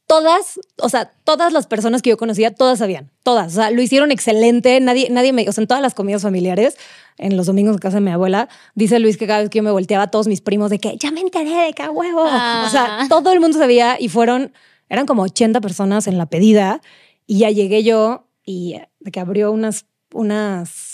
[0.07, 3.53] todas, o sea, todas las personas que yo conocía, todas sabían, todas.
[3.53, 4.79] O sea, lo hicieron excelente.
[4.79, 6.77] Nadie, nadie me, o sea, en todas las comidas familiares,
[7.17, 9.63] en los domingos en casa de mi abuela, dice Luis que cada vez que yo
[9.63, 12.23] me volteaba, todos mis primos de que ya me enteré de que a huevo.
[12.25, 12.65] Ah.
[12.67, 14.53] O sea, todo el mundo sabía y fueron,
[14.89, 16.81] eran como 80 personas en la pedida
[17.25, 20.90] y ya llegué yo y de que abrió unas, unas,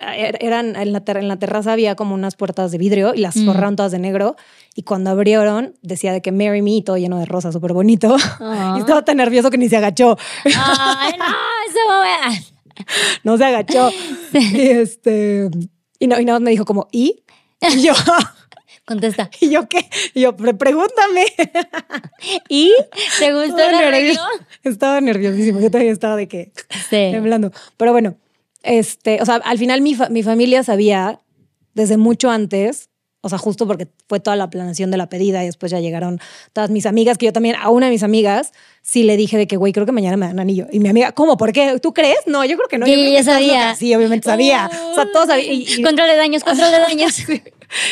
[0.00, 3.46] eran en la, en la terraza había como unas puertas de vidrio y las Mm.
[3.46, 4.36] forraron todas de negro
[4.74, 8.16] y cuando abrieron decía de que Marry Me, todo lleno de rosas, súper bonito.
[8.40, 8.74] Ah.
[8.76, 10.16] Y estaba tan nervioso que ni se agachó.
[10.44, 11.24] Ay, no,
[11.88, 12.46] momento.
[13.24, 13.90] No se agachó.
[14.32, 15.48] Y este.
[15.98, 17.22] Y no, y nada más me dijo como, ¿y?
[17.60, 17.94] Y yo,
[18.84, 19.30] Contesta.
[19.40, 19.88] ¿y yo qué?
[20.14, 21.24] Y yo, "Pre- pregúntame.
[22.48, 22.72] ¿Y?
[23.18, 24.20] ¿Te gustó Estaba, el nervioso,
[24.62, 25.58] estaba nerviosísimo.
[25.60, 26.52] Yo todavía estaba de que
[26.88, 27.10] Sí.
[27.12, 27.50] temblando.
[27.76, 28.14] Pero bueno,
[28.62, 31.20] este, o sea, al final mi, fa- mi familia sabía
[31.74, 32.90] desde mucho antes.
[33.22, 36.20] O sea, justo porque fue toda la planeación de la pedida y después ya llegaron
[36.52, 38.52] todas mis amigas, que yo también, a una de mis amigas,
[38.88, 40.68] sí le dije de que, güey, creo que mañana me dan anillo.
[40.70, 41.36] Y mi amiga, ¿cómo?
[41.36, 41.80] ¿Por qué?
[41.82, 42.18] ¿Tú crees?
[42.26, 42.86] No, yo creo que no.
[42.86, 43.74] Yo ya estás sabía.
[43.74, 44.70] Sí, obviamente sabía.
[44.92, 45.52] O sea, todos sabían.
[45.54, 47.14] Y, y- Control de daños, control de daños.
[47.26, 47.42] Sí.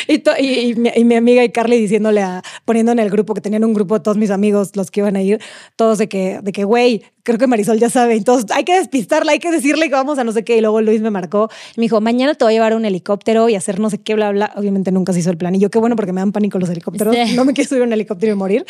[0.07, 3.09] Y, to- y- y mi, y mi amiga y Carly diciéndole a, poniendo en el
[3.09, 5.41] grupo, que tenían un grupo todos mis amigos, los que iban a ir,
[5.75, 8.73] todos de que, de que, güey, creo que Marisol ya sabe, y todos, hay que
[8.79, 11.49] despistarla, hay que decirle que vamos a no sé qué, y luego Luis me marcó,
[11.75, 13.97] y me dijo, mañana te voy a llevar a un helicóptero y hacer no sé
[13.97, 16.21] qué, bla, bla, obviamente nunca se hizo el plan, y yo, qué bueno, porque me
[16.21, 17.35] dan pánico los helicópteros, Sí.
[17.35, 18.65] no me quiero subir a un helicóptero y morir,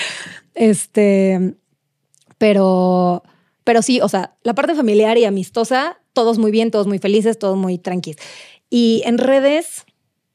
[0.56, 1.54] este,
[2.38, 3.24] pero,
[3.64, 7.38] pero sí, o sea, la parte familiar y amistosa, todos muy bien, todos muy felices,
[7.40, 8.22] todos muy tranquilos.
[8.70, 9.86] Y en redes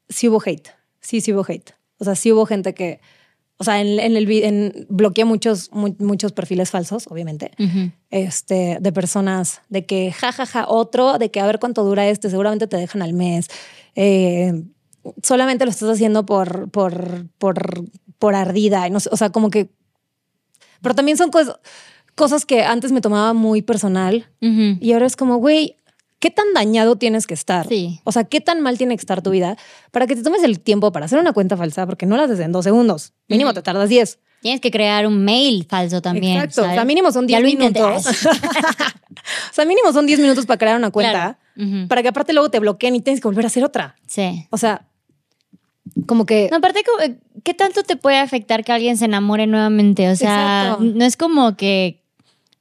[0.08, 0.68] sí hubo hate,
[1.00, 1.72] sí, sí hubo hate.
[1.98, 3.00] O sea, sí hubo gente que,
[3.58, 7.50] o sea, en, en el en, bloqueé muchos, mu- muchos perfiles falsos, obviamente,
[8.10, 12.08] este, de personas, de que jajaja, ja, ja, otro, de que a ver cuánto dura
[12.08, 13.48] este, seguramente te dejan al mes.
[13.96, 14.62] Eh,
[15.22, 17.84] solamente lo estás haciendo por, por, por,
[18.18, 18.88] por ardida.
[18.88, 19.68] No sé, o sea, como que.
[20.82, 21.56] Pero también son cosas,
[22.14, 25.76] cosas que antes me tomaba muy personal y ahora es como, güey,
[26.18, 27.66] ¿qué tan dañado tienes que estar?
[27.68, 28.00] Sí.
[28.04, 29.56] O sea, ¿qué tan mal tiene que estar tu vida
[29.90, 31.86] para que te tomes el tiempo para hacer una cuenta falsa?
[31.86, 33.12] Porque no la haces en dos segundos.
[33.28, 34.18] Mínimo te tardas 10.
[34.42, 36.36] Tienes que crear un mail falso también.
[36.38, 36.62] Exacto.
[36.62, 37.80] O sea, mínimo son 10 Ya lo intenté.
[37.80, 38.06] minutos.
[39.50, 41.38] o sea, mínimo son 10 minutos para crear una cuenta.
[41.54, 41.88] Claro.
[41.88, 43.96] Para que aparte luego te bloqueen y tienes que volver a hacer otra.
[44.06, 44.46] Sí.
[44.50, 44.86] O sea,
[46.06, 46.48] como que...
[46.50, 46.82] No, aparte,
[47.42, 50.10] ¿qué tanto te puede afectar que alguien se enamore nuevamente?
[50.10, 50.84] O sea, Exacto.
[50.84, 52.00] no es como que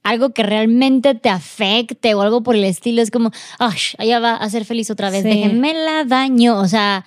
[0.04, 3.02] algo que realmente te afecte o algo por el estilo.
[3.02, 3.78] Es como, ¡ay!
[3.98, 5.24] Ella va a ser feliz otra vez.
[5.24, 5.30] Sí.
[5.30, 6.58] Déjenme la daño.
[6.60, 7.06] O sea,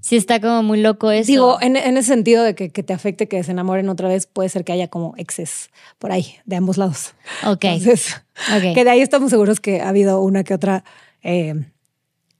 [0.00, 1.28] sí está como muy loco eso.
[1.28, 4.26] Digo, en, en ese sentido de que, que te afecte que se enamoren otra vez,
[4.26, 7.14] puede ser que haya como exes por ahí, de ambos lados.
[7.46, 7.64] ok.
[7.64, 8.22] Entonces,
[8.54, 8.74] ok.
[8.74, 10.84] que de ahí estamos seguros que ha habido una que otra,
[11.22, 11.54] eh,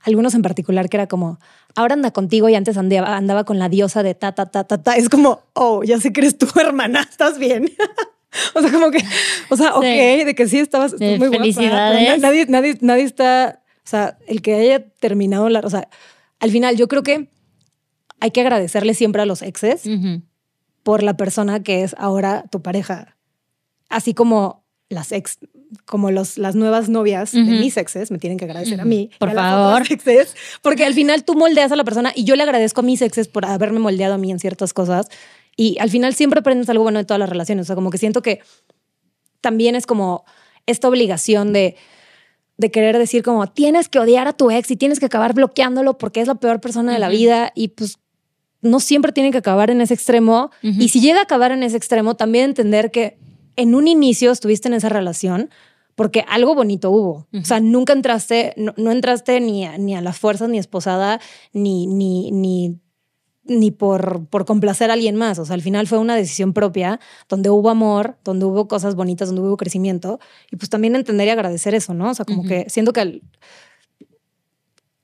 [0.03, 1.39] algunos en particular que era como,
[1.77, 4.83] ahora anda contigo y antes andaba, andaba con la diosa de ta, ta, ta, ta,
[4.83, 4.97] ta.
[4.97, 7.71] Es como, oh, ya sé que eres tu hermana, ¿estás bien?
[8.55, 8.99] o sea, como que,
[9.51, 9.83] o sea, ok,
[10.27, 12.09] de que sí estabas De muy guapa, felicidades.
[12.09, 15.89] na- nadie, nadie, nadie está, o sea, el que haya terminado la, o sea,
[16.41, 17.29] al final yo creo que
[18.21, 19.83] hay que agradecerle siempre a los exes
[20.83, 23.17] por la persona que es ahora tu pareja.
[23.89, 24.62] Así como
[24.93, 25.39] las ex,
[25.85, 29.11] como los, las nuevas novias de mis exes me tienen que agradecer a mí.
[29.19, 29.83] Por a favor.
[29.91, 33.03] exes, porque al final tú moldeas a la persona y yo le agradezco a mis
[33.03, 35.09] exes por haberme moldeado a mí en ciertas cosas.
[35.57, 37.65] Y al final siempre aprendes algo bueno de todas las relaciones.
[37.65, 38.41] O sea, como que siento que
[39.41, 40.25] también es como
[40.67, 41.77] esta obligación de,
[42.57, 45.99] de querer decir como tienes que odiar a tu ex y tienes que acabar bloqueándolo
[45.99, 47.99] porque es la peor persona de la vida y pues
[48.63, 50.51] no siempre tiene que acabar en ese extremo.
[50.63, 53.19] Y si llega a acabar en ese extremo, también entender que
[53.57, 55.51] en un inicio estuviste en esa relación
[55.95, 57.27] porque algo bonito hubo.
[57.39, 61.21] O sea, nunca entraste, no, no entraste ni a, ni a las fuerzas, ni esposada,
[61.53, 62.81] ni, ni, ni,
[63.45, 65.39] ni por, por complacer a alguien más.
[65.39, 66.99] O sea, al final fue una decisión propia,
[67.29, 70.19] donde hubo amor, donde hubo cosas bonitas, donde hubo crecimiento.
[70.51, 72.11] Y pues también entender y agradecer eso, ¿no?
[72.11, 72.49] O sea, como Ujú.
[72.49, 73.21] que siento que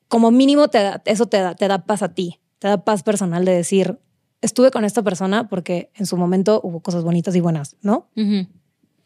[0.08, 3.02] como mínimo te da- eso te da, te da paz a ti, te da paz
[3.02, 3.98] personal de decir,
[4.42, 8.06] estuve con esta persona porque en su momento hubo cosas bonitas y buenas, ¿no?
[8.16, 8.46] Ujú.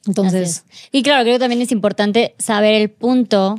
[0.07, 0.64] Entonces.
[0.91, 3.57] Y claro, creo que también es importante saber el punto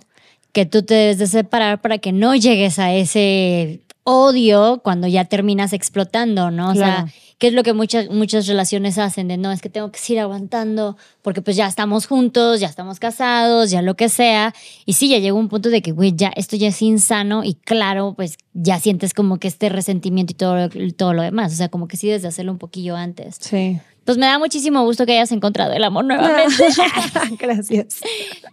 [0.52, 5.26] que tú te debes de separar para que no llegues a ese odio cuando ya
[5.26, 6.72] terminas explotando, ¿no?
[6.72, 7.08] O Claro.
[7.08, 9.28] sea, ¿qué es lo que muchas, muchas relaciones hacen?
[9.28, 13.00] De no, es que tengo que seguir aguantando porque pues ya estamos juntos, ya estamos
[13.00, 14.54] casados, ya lo que sea.
[14.86, 17.56] Y sí, ya llegó un punto de que, güey, ya esto ya es insano y
[17.56, 21.54] claro, pues ya sientes como que este resentimiento y todo, todo lo demás.
[21.54, 23.38] O sea, como que sí debes de hacerlo un poquillo antes.
[23.40, 23.80] sí.
[24.06, 26.66] Pues me da muchísimo gusto que hayas encontrado el amor nuevamente.
[27.40, 28.02] Gracias.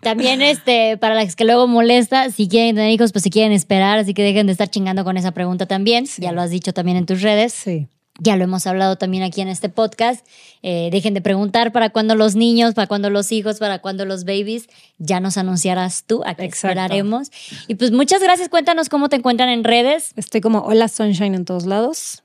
[0.01, 3.99] También, este, para las que luego molesta, si quieren tener hijos, pues si quieren esperar,
[3.99, 6.07] así que dejen de estar chingando con esa pregunta también.
[6.19, 7.53] Ya lo has dicho también en tus redes.
[7.53, 7.89] Sí.
[8.23, 10.27] Ya lo hemos hablado también aquí en este podcast.
[10.63, 14.25] Eh, dejen de preguntar para cuándo los niños, para cuándo los hijos, para cuándo los
[14.25, 14.69] babies.
[14.99, 17.31] Ya nos anunciarás tú, a qué esperaremos.
[17.67, 18.51] Y pues muchas gracias.
[18.51, 20.13] Cuéntanos cómo te encuentran en redes.
[20.17, 22.23] Estoy como Hola Sunshine en todos lados.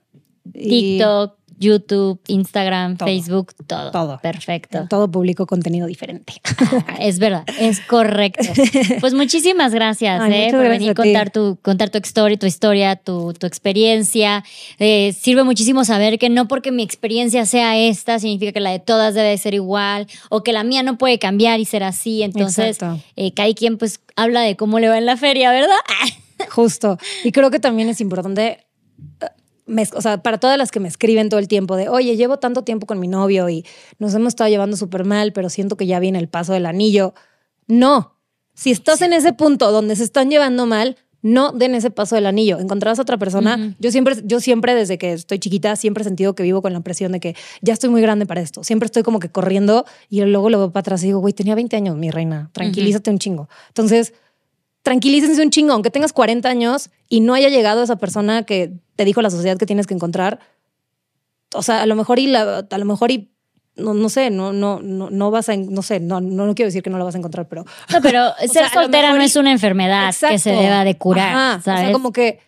[0.54, 3.08] TikTok, YouTube, Instagram, Todo.
[3.08, 3.92] Facebook, todo.
[3.92, 4.20] Todo.
[4.22, 4.80] Perfecto.
[4.80, 6.34] en todo publico contenido diferente.
[7.00, 8.46] Es verdad, es correcto.
[9.00, 9.36] Pues muchas
[9.72, 13.34] gracias, Ay, eh, por gracias venir a contar tu, contar tu historia, tu historia, tu,
[13.34, 14.44] tu experiencia.
[14.80, 18.80] Eh, sirve muchísimo saber que no porque mi experiencia sea esta, significa que la de
[18.80, 22.24] todas debe ser igual, o que la mía no puede cambiar y ser así.
[22.24, 22.78] Entonces,
[23.16, 25.76] eh, cada quien pues habla de cómo le va en la feria, ¿verdad?
[26.50, 26.98] Justo.
[27.24, 28.66] Y creo que también es importante,
[29.66, 32.38] me- o sea, para todas las que me escriben todo el tiempo de, oye, llevo
[32.38, 33.66] tanto tiempo con mi novio y
[34.00, 37.14] nos hemos estado llevando súper mal, pero siento que ya viene el paso del anillo.
[37.68, 38.14] No.
[38.54, 42.28] Si estás en ese punto donde se están llevando mal, no den ese paso del
[42.28, 42.60] anillo.
[42.60, 43.76] Encontrarás a otra persona.
[43.80, 46.82] Yo siempre, yo siempre desde que estoy chiquita, siempre he sentido que vivo con la
[46.82, 48.64] presión de que ya estoy muy grande para esto.
[48.64, 51.56] Siempre estoy como que corriendo y luego lo veo para atrás y digo, güey, tenía
[51.56, 52.52] 20 años, mi reina.
[52.54, 53.50] Tranquilízate un chingo.
[53.70, 54.14] Entonces,
[54.86, 59.04] tranquilícense un chingo, aunque tengas 40 años y no haya llegado esa persona que te
[59.04, 60.40] dijo la sociedad que tienes que encontrar.
[61.56, 63.32] O sea, a lo mejor y la, a lo mejor y
[63.76, 66.68] no, no sé, no, no, no, no vas a, no sé, no, no, no quiero
[66.68, 69.26] decir que no la vas a encontrar, pero No, pero ser sea, soltera no y-
[69.26, 71.80] es una enfermedad que se deba de curar, Ajá, ¿sabes?
[71.80, 72.40] O sea, como que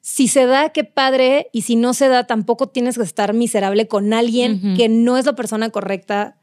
[0.00, 3.88] si se da, qué padre, y si no se da, tampoco tienes que estar miserable
[3.88, 6.36] con alguien que no es la persona correcta.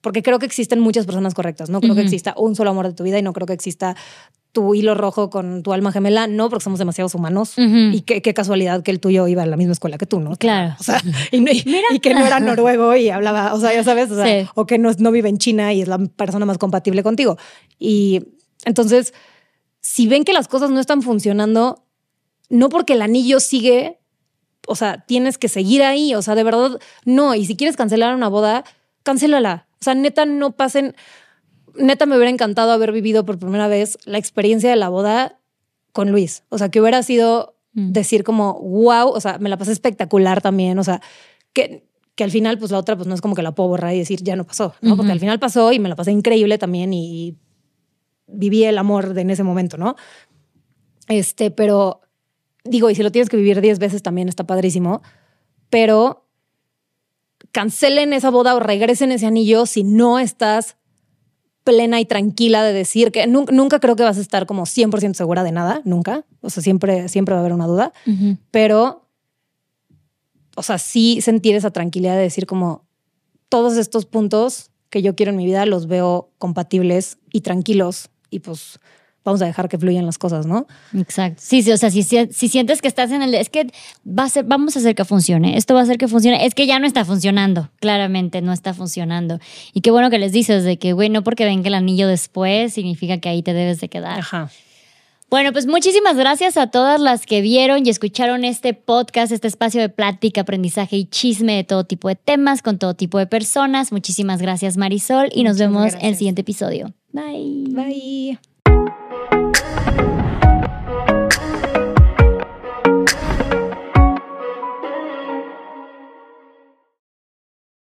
[0.00, 1.68] Porque creo que existen muchas personas correctas.
[1.68, 3.96] No creo que exista un solo amor de tu vida y no creo que exista
[4.56, 6.26] tu hilo rojo con tu alma gemela.
[6.26, 7.52] No, porque somos demasiados humanos.
[7.58, 10.34] Y qué, qué casualidad que el tuyo iba a la misma escuela que tú, ¿no?
[10.36, 10.74] Claro.
[10.80, 10.98] O sea,
[11.30, 14.14] y, no- y- y que no era noruego y hablaba, o sea, ya sabes, o,
[14.16, 14.48] sea, Sí.
[14.54, 17.36] o que no, no vive en China y es la persona más compatible contigo.
[17.78, 18.22] Y
[18.64, 19.12] entonces,
[19.82, 21.84] si ven que las cosas no están funcionando,
[22.48, 23.98] no porque el anillo sigue,
[24.66, 27.34] o sea, tienes que seguir ahí, o sea, de verdad, no.
[27.34, 28.64] Y si quieres cancelar una boda,
[29.02, 29.66] cancélala.
[29.80, 30.96] O sea, neta, no pasen.
[31.78, 35.38] Neta, me hubiera encantado haber vivido por primera vez la experiencia de la boda
[35.92, 36.42] con Luis.
[36.48, 37.92] O sea, que hubiera sido Mm.
[37.92, 40.78] decir como, wow, o sea, me la pasé espectacular también.
[40.78, 41.02] O sea,
[41.52, 43.94] que, que al final, pues la otra, pues no es como que la puedo borrar
[43.94, 44.96] y decir, ya no pasó, ¿no?
[44.96, 47.36] Porque al final pasó y me la pasé increíble también y, y
[48.26, 49.94] viví el amor de en ese momento, ¿no?
[51.08, 52.00] Este, pero
[52.64, 55.02] digo, y si lo tienes que vivir 10 veces también está padrísimo,
[55.68, 56.24] pero
[57.52, 60.76] cancelen esa boda o regresen ese anillo si no estás
[61.66, 65.14] plena y tranquila de decir que nunca, nunca creo que vas a estar como 100%
[65.14, 66.24] segura de nada, nunca.
[66.40, 67.92] O sea, siempre, siempre va a haber una duda,
[68.52, 69.08] pero,
[70.54, 72.86] o sea, sí sentir esa tranquilidad de decir como
[73.48, 78.38] todos estos puntos que yo quiero en mi vida los veo compatibles y tranquilos y
[78.38, 78.78] pues
[79.26, 80.66] vamos a dejar que fluyan las cosas, ¿no?
[80.96, 81.42] Exacto.
[81.44, 83.34] Sí, sí, o sea, si, si sientes que estás en el...
[83.34, 83.66] Es que
[84.06, 86.54] va a ser, vamos a hacer que funcione, esto va a hacer que funcione, es
[86.54, 89.38] que ya no está funcionando, claramente no está funcionando.
[89.74, 92.72] Y qué bueno que les dices de que, güey, no porque venga el anillo después
[92.72, 94.20] significa que ahí te debes de quedar.
[94.20, 94.50] Ajá.
[95.28, 99.80] Bueno, pues muchísimas gracias a todas las que vieron y escucharon este podcast, este espacio
[99.80, 103.90] de plática, aprendizaje y chisme de todo tipo de temas, con todo tipo de personas.
[103.90, 106.94] Muchísimas gracias Marisol y nos vemos en el siguiente episodio.
[107.12, 107.64] Bye.
[107.70, 108.55] Bye.